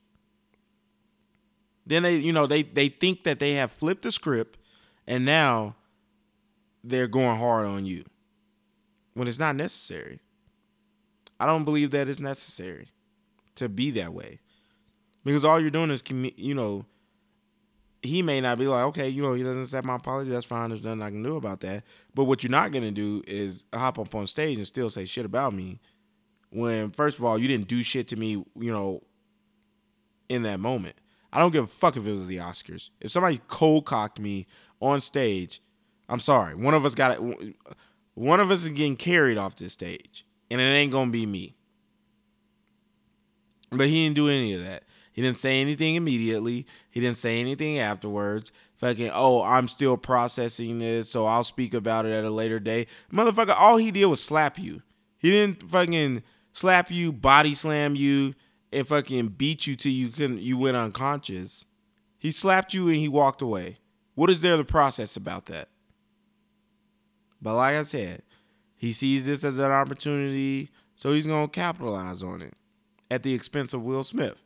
[1.87, 4.59] Then they, you know, they they think that they have flipped the script
[5.07, 5.77] and now
[6.83, 8.05] they're going hard on you.
[9.14, 10.20] When it's not necessary.
[11.40, 12.88] I don't believe that it's necessary
[13.57, 14.40] to be that way.
[15.24, 16.85] Because all you're doing is, you know,
[18.03, 20.31] he may not be like, okay, you know, he doesn't accept my apology.
[20.31, 20.68] That's fine.
[20.68, 21.85] There's nothing I can do about that.
[22.14, 25.24] But what you're not gonna do is hop up on stage and still say shit
[25.24, 25.81] about me.
[26.50, 29.03] When first of all, you didn't do shit to me, you know,
[30.29, 30.96] in that moment.
[31.33, 32.90] I don't give a fuck if it was the Oscars.
[33.00, 34.46] If somebody cold cocked me
[34.81, 35.61] on stage,
[36.09, 36.55] I'm sorry.
[36.55, 37.57] One of us got it.
[38.14, 41.57] One of us is getting carried off this stage, and it ain't gonna be me.
[43.70, 44.85] But he didn't do any of that.
[45.12, 46.66] He didn't say anything immediately.
[46.90, 48.50] He didn't say anything afterwards.
[48.77, 52.88] Fucking, oh, I'm still processing this, so I'll speak about it at a later date.
[53.12, 54.83] Motherfucker, all he did was slap you.
[55.18, 56.22] He didn't fucking
[56.53, 58.35] slap you, body slam you,
[58.72, 61.64] and fucking beat you till you couldn't you went unconscious.
[62.18, 63.79] He slapped you and he walked away.
[64.14, 65.68] What is there to process about that?
[67.44, 68.22] But like I said,
[68.74, 72.54] he sees this as an opportunity, so he's gonna capitalize on it
[73.11, 74.40] at the expense of Will Smith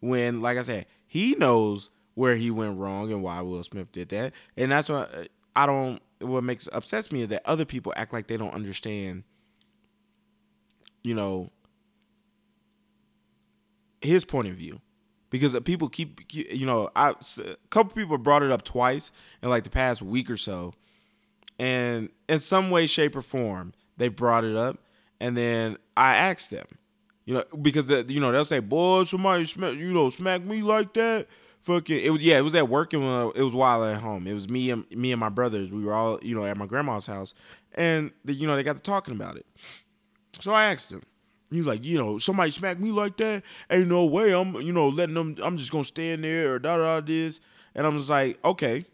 [0.00, 4.08] when, like I said, he knows where he went wrong and why Will Smith did
[4.08, 4.32] that.
[4.56, 5.24] And that's what uh,
[5.54, 6.00] I don't.
[6.20, 9.22] What makes upsets me is that other people act like they don't understand.
[11.04, 11.50] You know,
[14.00, 14.80] his point of view,
[15.28, 19.64] because people keep, you know, I a couple people brought it up twice in like
[19.64, 20.72] the past week or so,
[21.58, 24.78] and in some way, shape, or form, they brought it up,
[25.20, 26.66] and then I asked them,
[27.24, 30.62] you know, because the you know they'll say, "Boy, somebody smack you know smack me
[30.62, 31.26] like that."
[31.60, 34.28] Fucking, it was yeah, it was at work and uh, it was while at home.
[34.28, 35.72] It was me and me and my brothers.
[35.72, 37.34] We were all you know at my grandma's house,
[37.74, 39.46] and the, you know they got to talking about it.
[40.40, 41.02] So I asked him.
[41.50, 43.42] He was like, you know, somebody smack me like that.
[43.70, 45.36] Ain't no way I'm, you know, letting them.
[45.42, 47.40] I'm just gonna stand there or da da this.
[47.74, 48.84] And I'm just like, okay,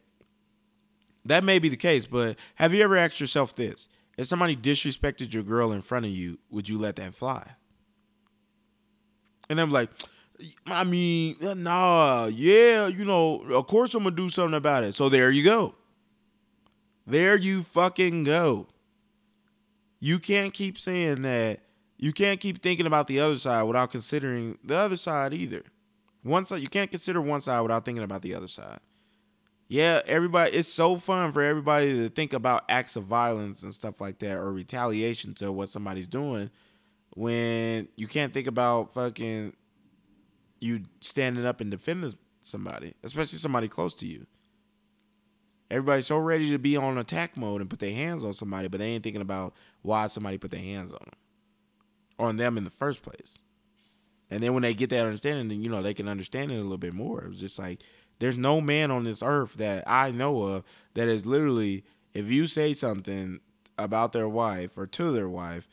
[1.24, 3.88] that may be the case, but have you ever asked yourself this?
[4.16, 7.46] If somebody disrespected your girl in front of you, would you let that fly?
[9.48, 9.90] And I'm like,
[10.66, 14.94] I mean, nah, yeah, you know, of course I'm gonna do something about it.
[14.94, 15.74] So there you go.
[17.06, 18.68] There you fucking go.
[20.00, 21.60] You can't keep saying that.
[21.96, 25.62] You can't keep thinking about the other side without considering the other side either.
[26.22, 28.80] One side, you can't consider one side without thinking about the other side.
[29.72, 34.02] Yeah, everybody, it's so fun for everybody to think about acts of violence and stuff
[34.02, 36.50] like that or retaliation to what somebody's doing
[37.14, 39.54] when you can't think about fucking
[40.60, 44.26] you standing up and defending somebody, especially somebody close to you.
[45.70, 48.78] Everybody's so ready to be on attack mode and put their hands on somebody, but
[48.78, 51.18] they ain't thinking about why somebody put their hands on them,
[52.18, 53.38] on them in the first place.
[54.30, 56.62] And then when they get that understanding, then you know they can understand it a
[56.62, 57.24] little bit more.
[57.24, 57.82] It was just like
[58.22, 60.62] there's no man on this earth that I know of
[60.94, 61.82] that is literally
[62.14, 63.40] if you say something
[63.76, 65.66] about their wife or to their wife,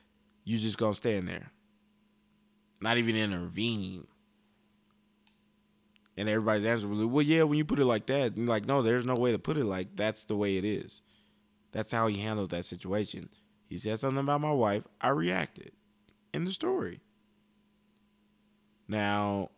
[0.46, 1.52] you just gonna stand there,
[2.82, 4.08] not even intervene.
[6.18, 9.06] And everybody's answer was, "Well, yeah, when you put it like that, like, no, there's
[9.06, 11.04] no way to put it like that's the way it is.
[11.72, 13.30] That's how he handled that situation.
[13.68, 14.86] He said something about my wife.
[15.00, 15.74] I reacted
[16.34, 17.02] in the story.
[18.88, 19.52] Now,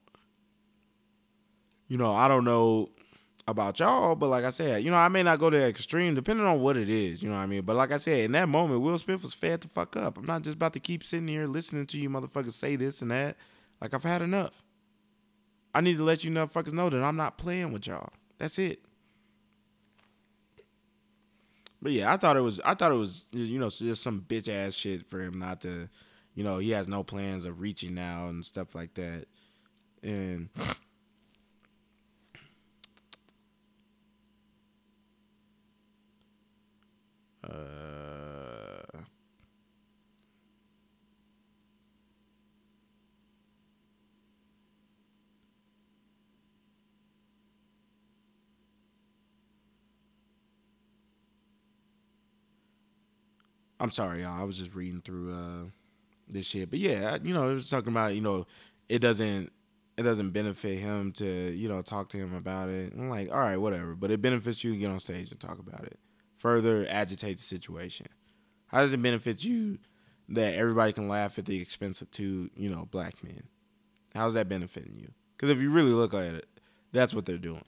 [1.91, 2.89] you know, I don't know
[3.49, 6.45] about y'all, but like I said, you know, I may not go to extreme depending
[6.45, 7.63] on what it is, you know what I mean?
[7.63, 10.17] But like I said, in that moment, Will Smith was fed the fuck up.
[10.17, 13.11] I'm not just about to keep sitting here listening to you motherfuckers say this and
[13.11, 13.35] that.
[13.81, 14.63] Like I've had enough.
[15.75, 18.13] I need to let you motherfuckers know that I'm not playing with y'all.
[18.37, 18.79] That's it.
[21.81, 24.47] But yeah, I thought it was I thought it was you know just some bitch
[24.47, 25.89] ass shit for him not to,
[26.35, 29.25] you know, he has no plans of reaching now and stuff like that.
[30.01, 30.47] And
[53.81, 54.39] I'm sorry, y'all.
[54.39, 55.63] I was just reading through uh,
[56.29, 58.45] this shit, but yeah, you know, it was talking about you know,
[58.87, 59.51] it doesn't
[59.97, 62.93] it doesn't benefit him to you know talk to him about it.
[62.93, 65.59] I'm like, all right, whatever, but it benefits you to get on stage and talk
[65.59, 65.99] about it
[66.41, 68.07] further agitate the situation?
[68.65, 69.77] How does it benefit you
[70.29, 73.43] that everybody can laugh at the expense of two, you know, black men?
[74.15, 75.11] How's that benefiting you?
[75.37, 76.47] Because if you really look at it,
[76.93, 77.63] That's what they're doing.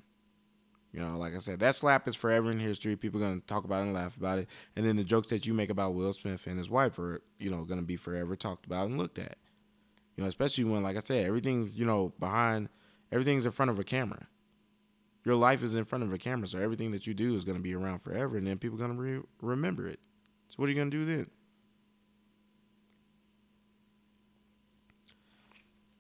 [0.94, 2.96] You know, like I said, that slap is forever in history.
[2.96, 4.48] People are gonna talk about it and laugh about it.
[4.76, 7.50] And then the jokes that you make about Will Smith and his wife are, you
[7.50, 9.38] know, gonna be forever talked about and looked at.
[10.16, 12.70] You know, especially when, like I said, everything's, you know, behind
[13.12, 14.28] everything's in front of a camera.
[15.26, 17.60] Your life is in front of a camera, so everything that you do is gonna
[17.60, 20.00] be around forever, and then people are gonna re- remember it.
[20.50, 21.28] So what are you gonna do then?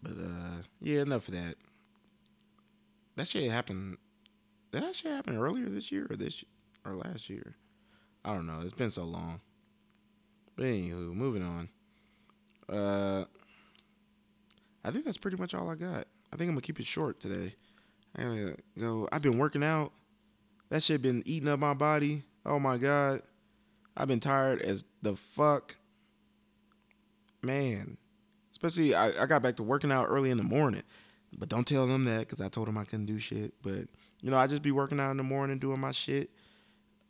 [0.03, 1.55] But uh, yeah, enough of that.
[3.15, 3.97] That shit happened
[4.73, 6.43] did that shit happen earlier this year or this
[6.83, 7.55] or last year?
[8.25, 8.61] I don't know.
[8.63, 9.39] It's been so long.
[10.55, 11.69] But anywho, moving on.
[12.67, 13.25] Uh,
[14.83, 16.07] I think that's pretty much all I got.
[16.31, 17.53] I think I'm gonna keep it short today.
[18.15, 19.07] I gotta go.
[19.11, 19.91] I've been working out.
[20.69, 22.23] That shit been eating up my body.
[22.43, 23.21] Oh my god.
[23.95, 25.75] I've been tired as the fuck.
[27.43, 27.97] Man.
[28.51, 30.83] Especially I, I got back to working out early in the morning.
[31.37, 33.53] But don't tell them that because I told them I couldn't do shit.
[33.61, 33.87] But
[34.21, 36.29] you know, I just be working out in the morning doing my shit.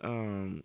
[0.02, 0.64] Um,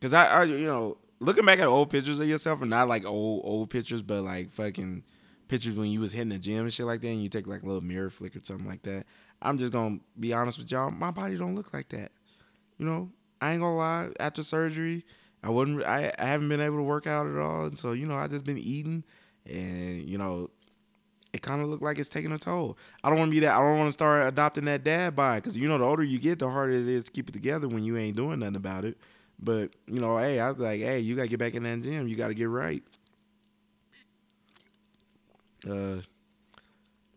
[0.00, 3.04] cause I, I, you know, looking back at old pictures of yourself, and not like
[3.04, 5.04] old old pictures, but like fucking
[5.48, 7.62] pictures when you was hitting the gym and shit like that, and you take like
[7.62, 9.06] a little mirror flick or something like that.
[9.42, 12.12] I'm just gonna be honest with y'all, my body don't look like that.
[12.78, 13.10] You know,
[13.40, 14.08] I ain't gonna lie.
[14.18, 15.04] After surgery,
[15.42, 15.82] I wouldn't.
[15.84, 18.28] I, I haven't been able to work out at all, and so you know, I
[18.28, 19.04] just been eating,
[19.46, 20.50] and you know,
[21.32, 22.76] it kind of looked like it's taking a toll.
[23.04, 23.54] I don't want to be that.
[23.56, 26.18] I don't want to start adopting that dad bod because you know the older you
[26.18, 28.84] get, the harder it is to keep it together when you ain't doing nothing about
[28.84, 28.98] it.
[29.38, 32.08] But you know, hey, I was like, hey, you gotta get back in that gym.
[32.08, 32.82] You gotta get right.
[35.68, 35.96] Uh,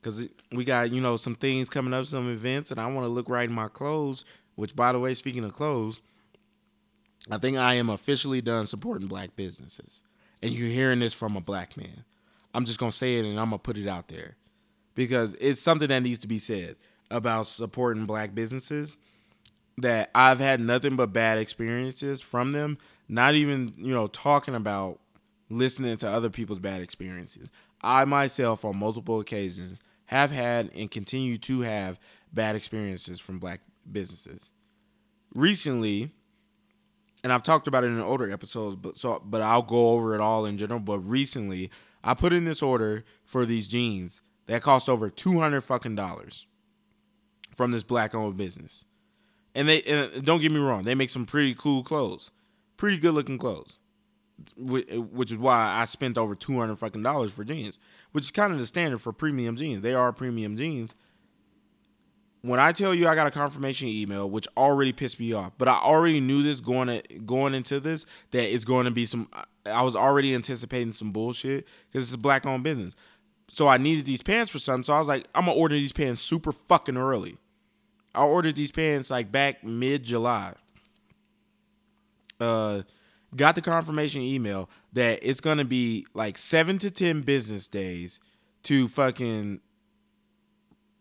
[0.01, 3.09] cause we got you know some things coming up, some events, and I want to
[3.09, 4.25] look right in my clothes.
[4.55, 6.01] Which, by the way, speaking of clothes,
[7.31, 10.03] I think I am officially done supporting black businesses.
[10.43, 12.03] And you're hearing this from a black man.
[12.53, 14.35] I'm just gonna say it and I'm gonna put it out there
[14.95, 16.75] because it's something that needs to be said
[17.09, 18.97] about supporting black businesses
[19.77, 22.77] that I've had nothing but bad experiences from them.
[23.07, 24.99] Not even, you know, talking about
[25.49, 27.51] listening to other people's bad experiences.
[27.81, 31.99] I myself, on multiple occasions, have had and continue to have
[32.31, 33.61] bad experiences from black
[33.91, 34.53] businesses.
[35.33, 36.11] Recently,
[37.23, 40.21] and I've talked about it in older episodes, but so but I'll go over it
[40.21, 40.79] all in general.
[40.79, 41.71] But recently,
[42.03, 46.45] I put in this order for these jeans that cost over two hundred fucking dollars
[47.55, 48.85] from this black owned business.
[49.55, 52.31] And they and don't get me wrong, they make some pretty cool clothes,
[52.75, 53.77] pretty good looking clothes,
[54.57, 57.77] which is why I spent over two hundred fucking dollars for jeans,
[58.11, 59.81] which is kind of the standard for premium jeans.
[59.81, 60.95] They are premium jeans.
[62.41, 65.69] When I tell you I got a confirmation email, which already pissed me off, but
[65.69, 69.29] I already knew this going to, going into this that it's going to be some
[69.65, 72.95] I was already anticipating some bullshit because it's a black owned business.
[73.47, 74.83] So I needed these pants for something.
[74.83, 77.37] So I was like, I'm gonna order these pants super fucking early.
[78.15, 80.53] I ordered these pants like back mid July.
[82.39, 82.81] Uh,
[83.35, 88.19] got the confirmation email that it's gonna be like seven to ten business days
[88.63, 89.59] to fucking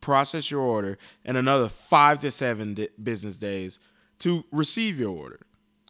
[0.00, 3.78] process your order, and another five to seven business days
[4.18, 5.40] to receive your order.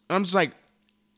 [0.09, 0.53] And I'm just like,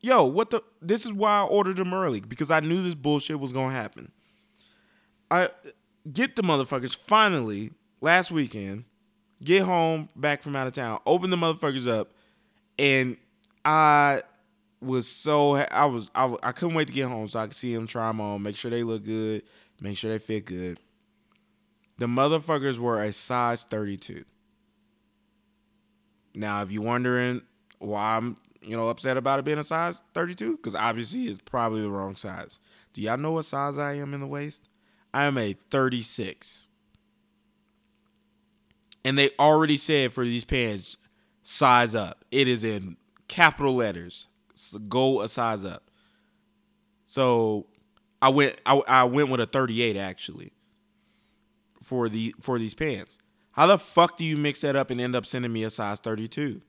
[0.06, 0.62] yo, what the?
[0.80, 4.12] This is why I ordered them early because I knew this bullshit was gonna happen.
[5.30, 5.48] I
[6.10, 8.84] get the motherfuckers finally last weekend.
[9.42, 11.00] Get home back from out of town.
[11.04, 12.12] Open the motherfuckers up,
[12.78, 13.16] and
[13.64, 14.22] I
[14.80, 17.74] was so I was I, I couldn't wait to get home so I could see
[17.74, 19.42] them try them on, make sure they look good,
[19.80, 20.80] make sure they fit good.
[21.98, 24.24] The motherfuckers were a size 32.
[26.34, 27.40] Now, if you're wondering
[27.78, 30.56] why I'm you know, upset about it being a size 32?
[30.56, 32.58] Because obviously it's probably the wrong size.
[32.92, 34.68] Do y'all know what size I am in the waist?
[35.14, 36.68] I am a 36.
[39.04, 40.96] And they already said for these pants,
[41.42, 42.24] size up.
[42.30, 42.96] It is in
[43.28, 44.26] capital letters.
[44.54, 45.90] So go a size up.
[47.04, 47.66] So
[48.20, 50.52] I went I, I went with a 38 actually
[51.82, 53.18] for the for these pants.
[53.52, 56.00] How the fuck do you mix that up and end up sending me a size
[56.00, 56.60] 32?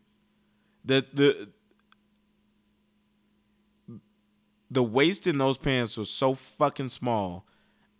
[0.85, 1.49] The the
[4.69, 7.45] the waist in those pants was so fucking small.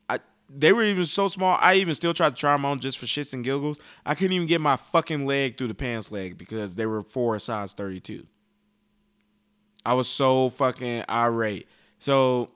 [0.10, 1.58] I they were even so small.
[1.62, 3.80] I even still tried to try them on just for shits and giggles.
[4.06, 7.38] I couldn't even get my fucking leg through the pants leg because they were for
[7.40, 8.26] size 32.
[9.86, 11.68] I was so fucking irate.
[12.00, 12.50] So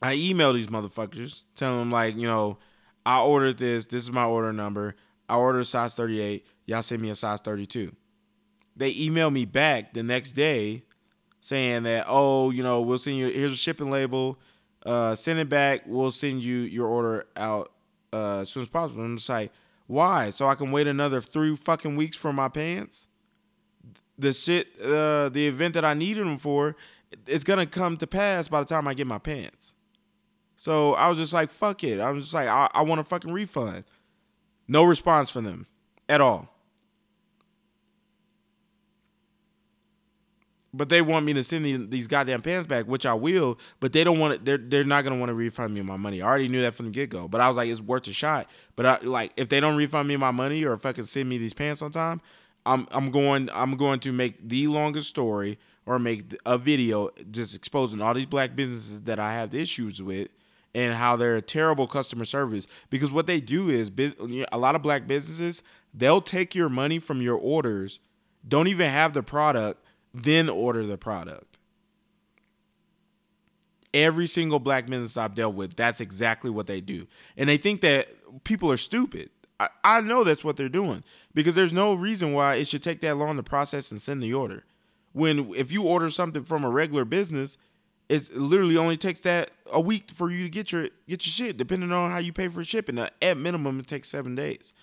[0.00, 2.58] I emailed these motherfuckers, telling them like, you know,
[3.04, 3.84] I ordered this.
[3.86, 4.96] This is my order number.
[5.28, 6.46] I ordered size 38.
[6.66, 7.94] Y'all sent me a size 32.
[8.76, 10.84] They emailed me back the next day
[11.44, 14.38] saying that, oh, you know, we'll send you here's a shipping label.
[14.86, 15.82] Uh, send it back.
[15.84, 17.70] We'll send you your order out
[18.14, 19.04] uh, as soon as possible.
[19.04, 19.52] And it's like,
[19.86, 20.30] Why?
[20.30, 23.08] So I can wait another three fucking weeks for my pants?
[24.16, 26.76] The shit, uh, the event that I needed them for,
[27.26, 29.76] it's gonna come to pass by the time I get my pants.
[30.56, 32.00] So I was just like, fuck it.
[32.00, 33.84] I was just like, I, I want a fucking refund.
[34.66, 35.66] No response from them
[36.08, 36.53] at all.
[40.76, 43.58] But they want me to send these goddamn pants back, which I will.
[43.78, 44.44] But they don't want it.
[44.44, 46.20] They're they're not gonna want to refund me my money.
[46.20, 47.28] I already knew that from the get go.
[47.28, 48.50] But I was like, it's worth a shot.
[48.74, 51.54] But I, like, if they don't refund me my money or can send me these
[51.54, 52.20] pants on time,
[52.66, 57.54] I'm I'm going I'm going to make the longest story or make a video just
[57.54, 60.28] exposing all these black businesses that I have issues with
[60.74, 63.90] and how they're a terrible customer service because what they do is
[64.50, 65.62] a lot of black businesses
[65.92, 68.00] they'll take your money from your orders
[68.46, 69.83] don't even have the product
[70.14, 71.58] then order the product
[73.92, 77.06] every single black business i've dealt with that's exactly what they do
[77.36, 78.08] and they think that
[78.44, 81.04] people are stupid I, I know that's what they're doing
[81.34, 84.34] because there's no reason why it should take that long to process and send the
[84.34, 84.64] order
[85.12, 87.58] when if you order something from a regular business
[88.08, 91.56] it literally only takes that a week for you to get your get your shit,
[91.56, 92.98] depending on how you pay for shipping.
[92.98, 94.74] At minimum, it takes seven days,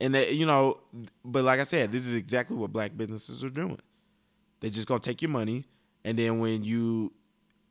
[0.00, 0.78] and that you know.
[1.24, 3.78] But like I said, this is exactly what black businesses are doing.
[4.60, 5.66] They're just gonna take your money,
[6.04, 7.12] and then when you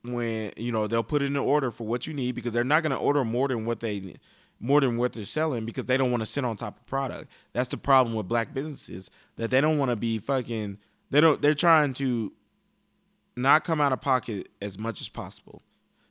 [0.03, 2.63] when you know they'll put it in an order for what you need because they're
[2.63, 4.15] not gonna order more than what they
[4.59, 7.31] more than what they're selling because they don't want to sit on top of product.
[7.53, 10.77] That's the problem with black businesses that they don't want to be fucking.
[11.11, 11.41] They don't.
[11.41, 12.33] They're trying to
[13.35, 15.61] not come out of pocket as much as possible.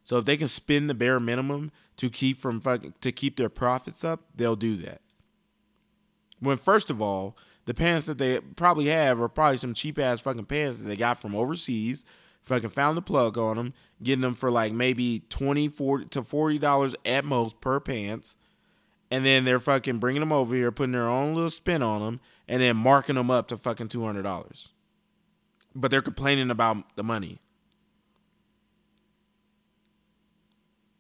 [0.05, 3.49] So if they can spend the bare minimum to keep from fucking, to keep their
[3.49, 5.01] profits up, they'll do that.
[6.39, 10.21] When first of all, the pants that they probably have are probably some cheap ass
[10.21, 12.05] fucking pants that they got from overseas.
[12.43, 16.59] Fucking found the plug on them, getting them for like maybe 20 40 to 40
[16.59, 18.37] dollars at most per pants.
[19.11, 22.21] And then they're fucking bringing them over here, putting their own little spin on them,
[22.49, 24.69] and then marking them up to fucking $200
[25.77, 27.39] but they're complaining about the money.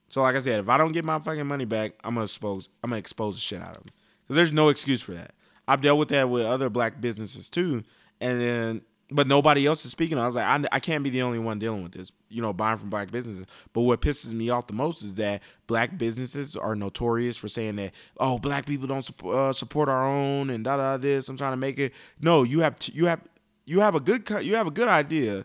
[0.08, 2.68] So like I said, if I don't get my fucking money back, I'm gonna expose
[2.84, 3.92] I'm gonna expose the shit out of them
[4.22, 5.32] because there's no excuse for that.
[5.68, 7.84] I've dealt with that with other black businesses too,
[8.20, 10.18] and then but nobody else is speaking.
[10.18, 12.52] I was like, I, I can't be the only one dealing with this, you know,
[12.52, 13.46] buying from black businesses.
[13.72, 17.76] But what pisses me off the most is that black businesses are notorious for saying
[17.76, 21.28] that, oh, black people don't support, uh, support our own and da da this.
[21.28, 21.92] I'm trying to make it.
[22.20, 23.20] No, you have to, you have
[23.64, 25.44] you have a good you have a good idea,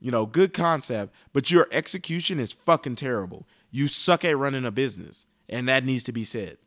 [0.00, 3.46] you know, good concept, but your execution is fucking terrible.
[3.72, 6.58] You suck at running a business, and that needs to be said.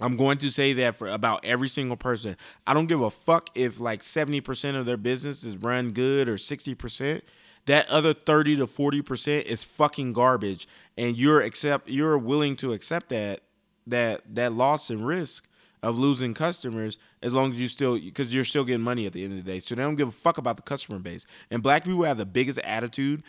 [0.00, 2.36] I'm going to say that for about every single person.
[2.66, 6.36] I don't give a fuck if like 70% of their business is run good or
[6.36, 7.22] 60%.
[7.66, 13.10] That other 30 to 40% is fucking garbage and you're accept you're willing to accept
[13.10, 13.40] that
[13.86, 15.48] that that loss and risk
[15.82, 19.22] of losing customers as long as you still because you're still getting money at the
[19.22, 19.60] end of the day.
[19.60, 21.26] So they don't give a fuck about the customer base.
[21.50, 23.22] And black people have the biggest attitude.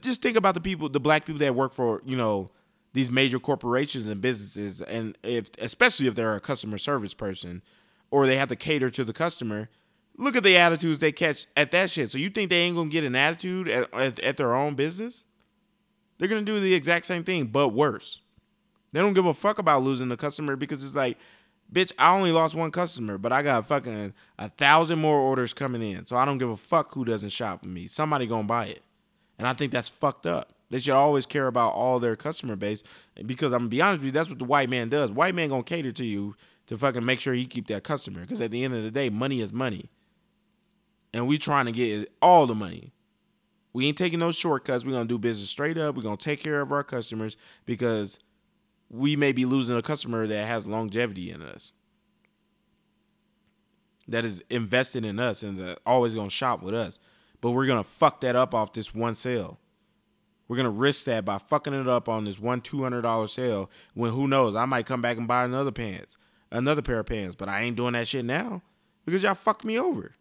[0.00, 2.50] Just think about the people, the black people that work for you know
[2.94, 7.62] these major corporations and businesses, and if especially if they're a customer service person
[8.10, 9.68] or they have to cater to the customer.
[10.16, 12.08] Look at the attitudes they catch at that shit.
[12.08, 15.24] So you think they ain't gonna get an attitude at, at, at their own business?
[16.18, 18.20] They're gonna do the exact same thing, but worse.
[18.92, 21.18] They don't give a fuck about losing the customer because it's like
[21.72, 25.82] Bitch, I only lost one customer, but I got fucking a thousand more orders coming
[25.82, 26.06] in.
[26.06, 27.86] So I don't give a fuck who doesn't shop with me.
[27.86, 28.82] Somebody gonna buy it.
[29.38, 30.52] And I think that's fucked up.
[30.70, 32.82] They should always care about all their customer base
[33.26, 35.10] because I'm gonna be honest with you, that's what the white man does.
[35.12, 36.34] White man gonna cater to you
[36.66, 38.22] to fucking make sure he keep that customer.
[38.22, 39.90] Because at the end of the day, money is money.
[41.12, 42.92] And we trying to get all the money.
[43.72, 44.84] We ain't taking no shortcuts.
[44.84, 45.96] We're gonna do business straight up.
[45.96, 47.36] We're gonna take care of our customers
[47.66, 48.18] because
[48.88, 51.72] we may be losing a customer that has longevity in us
[54.06, 56.98] that is invested in us and always to shop with us
[57.40, 59.58] but we're to fuck that up off this one sale
[60.48, 64.28] we're to risk that by fucking it up on this one $200 sale when who
[64.28, 66.16] knows i might come back and buy another pants
[66.50, 68.62] another pair of pants but i ain't doing that shit now
[69.04, 70.12] because y'all fucked me over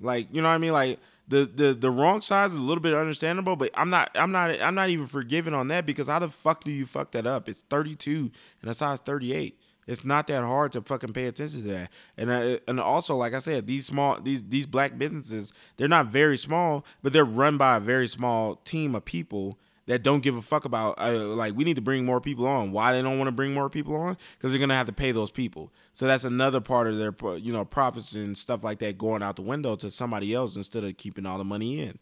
[0.00, 2.82] like you know what i mean like the the the wrong size is a little
[2.82, 6.18] bit understandable, but I'm not I'm not I'm not even forgiving on that because how
[6.18, 7.48] the fuck do you fuck that up?
[7.48, 8.30] It's 32
[8.60, 9.58] and a size 38.
[9.86, 11.90] It's not that hard to fucking pay attention to that.
[12.16, 16.06] And uh, and also, like I said, these small these these black businesses, they're not
[16.06, 20.36] very small, but they're run by a very small team of people that don't give
[20.36, 22.72] a fuck about uh, like we need to bring more people on.
[22.72, 24.16] Why they don't want to bring more people on?
[24.36, 25.72] Because they're gonna have to pay those people.
[25.92, 29.36] So that's another part of their you know profits and stuff like that going out
[29.36, 31.98] the window to somebody else instead of keeping all the money in.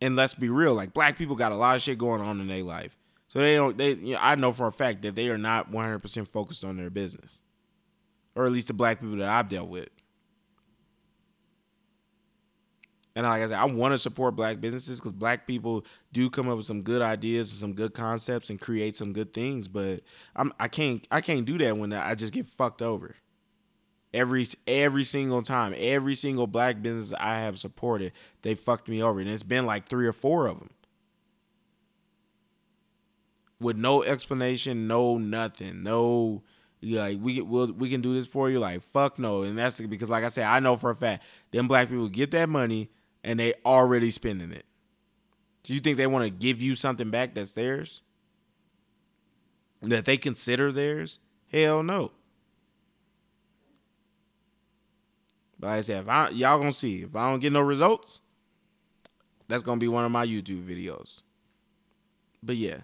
[0.00, 2.48] And let's be real, like black people got a lot of shit going on in
[2.48, 2.96] their life.
[3.32, 5.72] So they don't they you know, I know for a fact that they are not
[5.72, 7.40] 100% focused on their business.
[8.34, 9.88] Or at least the black people that I've dealt with.
[13.16, 16.46] And like I said, I want to support black businesses because black people do come
[16.50, 19.66] up with some good ideas and some good concepts and create some good things.
[19.66, 20.02] But
[20.36, 23.16] I'm I can't I can't do that when I just get fucked over.
[24.12, 28.12] Every every single time, every single black business I have supported,
[28.42, 30.68] they fucked me over, and it's been like three or four of them
[33.62, 36.42] with no explanation, no nothing, no
[36.82, 38.58] like we we'll, we can do this for you.
[38.58, 41.68] Like fuck no, and that's because like I said, I know for a fact them
[41.68, 42.90] black people get that money
[43.22, 44.64] and they already spending it.
[45.62, 48.02] Do you think they want to give you something back that's theirs?
[49.80, 51.20] That they consider theirs?
[51.52, 52.12] Hell no.
[55.58, 58.22] But like I said, if I, y'all gonna see if I don't get no results,
[59.46, 61.22] that's gonna be one of my YouTube videos.
[62.42, 62.78] But yeah,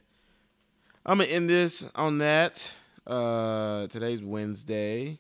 [1.08, 2.70] I'm gonna end this on that.
[3.06, 5.18] Uh, today's Wednesday.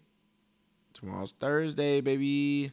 [0.92, 2.70] Tomorrow's Thursday, baby.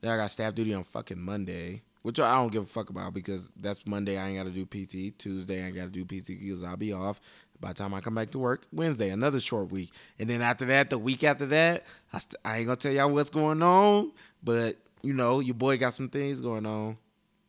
[0.00, 3.12] Then I got staff duty on fucking Monday, which I don't give a fuck about
[3.12, 4.16] because that's Monday.
[4.16, 5.18] I ain't got to do PT.
[5.18, 7.20] Tuesday I ain't got to do PT because I'll be off.
[7.60, 10.64] By the time I come back to work, Wednesday, another short week, and then after
[10.64, 14.10] that, the week after that, I, st- I ain't gonna tell y'all what's going on,
[14.42, 16.96] but you know, your boy got some things going on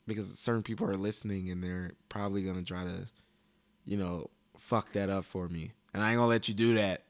[0.08, 3.06] because certain people are listening and they're probably gonna try to,
[3.86, 4.30] you know,
[4.64, 7.04] fuck that up for me, and I ain't gonna let you do that.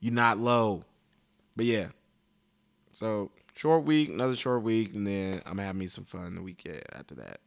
[0.00, 0.84] You not low,
[1.56, 1.88] but yeah.
[2.92, 6.68] So short week, another short week, and then I'm have me some fun the week
[6.92, 7.40] after that.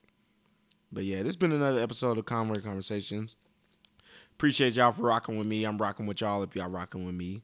[0.91, 3.37] But yeah, this has been another episode of Conway Conversations.
[4.33, 5.63] Appreciate y'all for rocking with me.
[5.63, 7.41] I'm rocking with y'all if y'all rocking with me.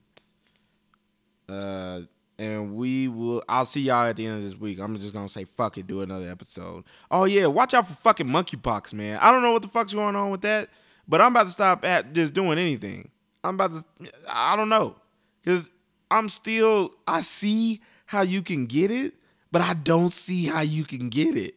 [1.48, 2.02] Uh,
[2.38, 3.42] and we will.
[3.48, 4.78] I'll see y'all at the end of this week.
[4.78, 6.84] I'm just gonna say fuck it, do another episode.
[7.10, 9.18] Oh yeah, watch out for fucking monkeypox, man.
[9.20, 10.68] I don't know what the fuck's going on with that,
[11.08, 13.10] but I'm about to stop at just doing anything.
[13.42, 13.84] I'm about to.
[14.28, 14.96] I don't know,
[15.44, 15.70] cause
[16.10, 16.94] I'm still.
[17.06, 19.14] I see how you can get it,
[19.52, 21.54] but I don't see how you can get it.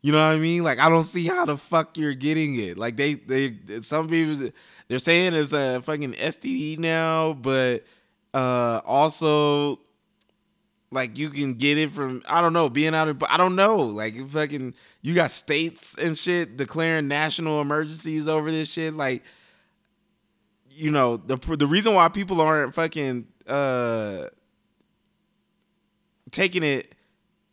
[0.00, 0.62] You know what I mean?
[0.62, 2.78] Like I don't see how the fuck you're getting it.
[2.78, 4.50] Like they they some people
[4.86, 7.84] they're saying it's a fucking STD now, but
[8.32, 9.80] uh also
[10.90, 13.76] like you can get it from I don't know being out of I don't know.
[13.76, 19.22] Like fucking you got states and shit declaring national emergencies over this shit like
[20.70, 24.26] you know the the reason why people aren't fucking uh
[26.30, 26.94] taking it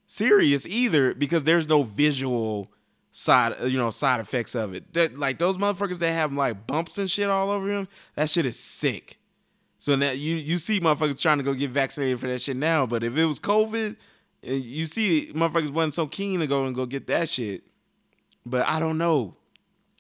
[0.06, 2.72] serious either because there's no visual
[3.12, 5.18] side you know side effects of it.
[5.18, 8.58] Like those motherfuckers that have like bumps and shit all over them that shit is
[8.58, 9.18] sick
[9.86, 12.88] so now you you see motherfuckers trying to go get vaccinated for that shit now
[12.88, 13.96] but if it was covid
[14.42, 17.62] you see motherfuckers wasn't so keen to go and go get that shit
[18.48, 19.36] but i don't know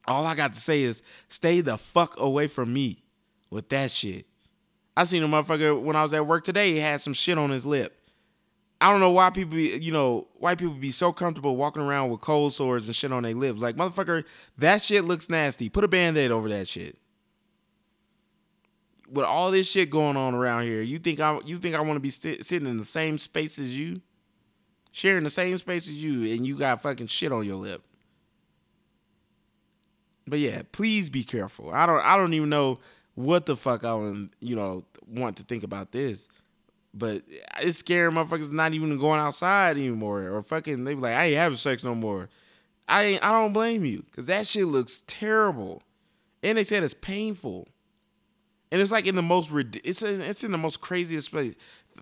[0.07, 3.03] all i got to say is stay the fuck away from me
[3.51, 4.25] with that shit
[4.97, 7.51] i seen a motherfucker when i was at work today he had some shit on
[7.51, 8.01] his lip
[8.81, 12.09] I don't know why people, be, you know, white people be so comfortable walking around
[12.09, 13.61] with cold sores and shit on their lips.
[13.61, 14.25] Like, motherfucker,
[14.57, 15.69] that shit looks nasty.
[15.69, 16.97] Put a band aid over that shit.
[19.15, 21.95] With all this shit going on around here, you think I, you think I want
[21.95, 24.01] to be st- sitting in the same space as you,
[24.91, 27.81] sharing the same space as you, and you got fucking shit on your lip?
[30.27, 31.71] But yeah, please be careful.
[31.71, 32.79] I don't, I don't even know
[33.13, 36.27] what the fuck I would, you know, want to think about this.
[36.93, 37.23] But
[37.61, 41.37] it's scaring motherfuckers not even going outside anymore or fucking they be like, I ain't
[41.37, 42.27] having sex no more.
[42.87, 45.83] I ain't, I don't blame you because that shit looks terrible,
[46.43, 47.67] and they said it's painful,
[48.75, 49.53] and it's like in the most
[49.85, 51.55] it's it's in the most craziest place,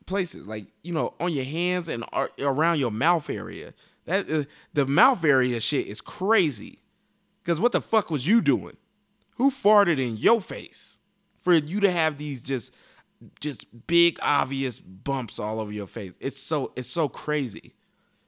[0.07, 2.03] places like you know on your hands and
[2.39, 3.75] around your mouth area.
[4.05, 6.79] That uh, the mouth area shit is crazy,
[7.43, 8.77] because what the fuck was you doing?
[9.35, 10.97] Who farted in your face
[11.37, 12.73] for you to have these just
[13.39, 16.17] just big obvious bumps all over your face.
[16.19, 17.75] It's so it's so crazy.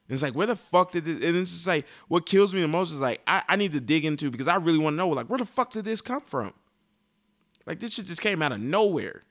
[0.08, 1.24] it's like where the fuck did it?
[1.24, 3.80] And it's just like what kills me the most is like I, I need to
[3.80, 6.20] dig into because I really want to know like where the fuck did this come
[6.20, 6.54] from?
[7.66, 9.22] Like this shit just came out of nowhere.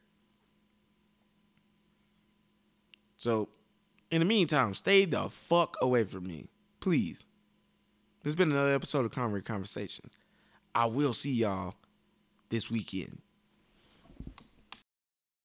[3.17, 3.49] So,
[4.11, 7.25] in the meantime, stay the fuck away from me, please.
[8.21, 10.13] This has been another episode of Conversation Conversations.
[10.73, 11.75] I will see y'all
[12.49, 13.21] this weekend.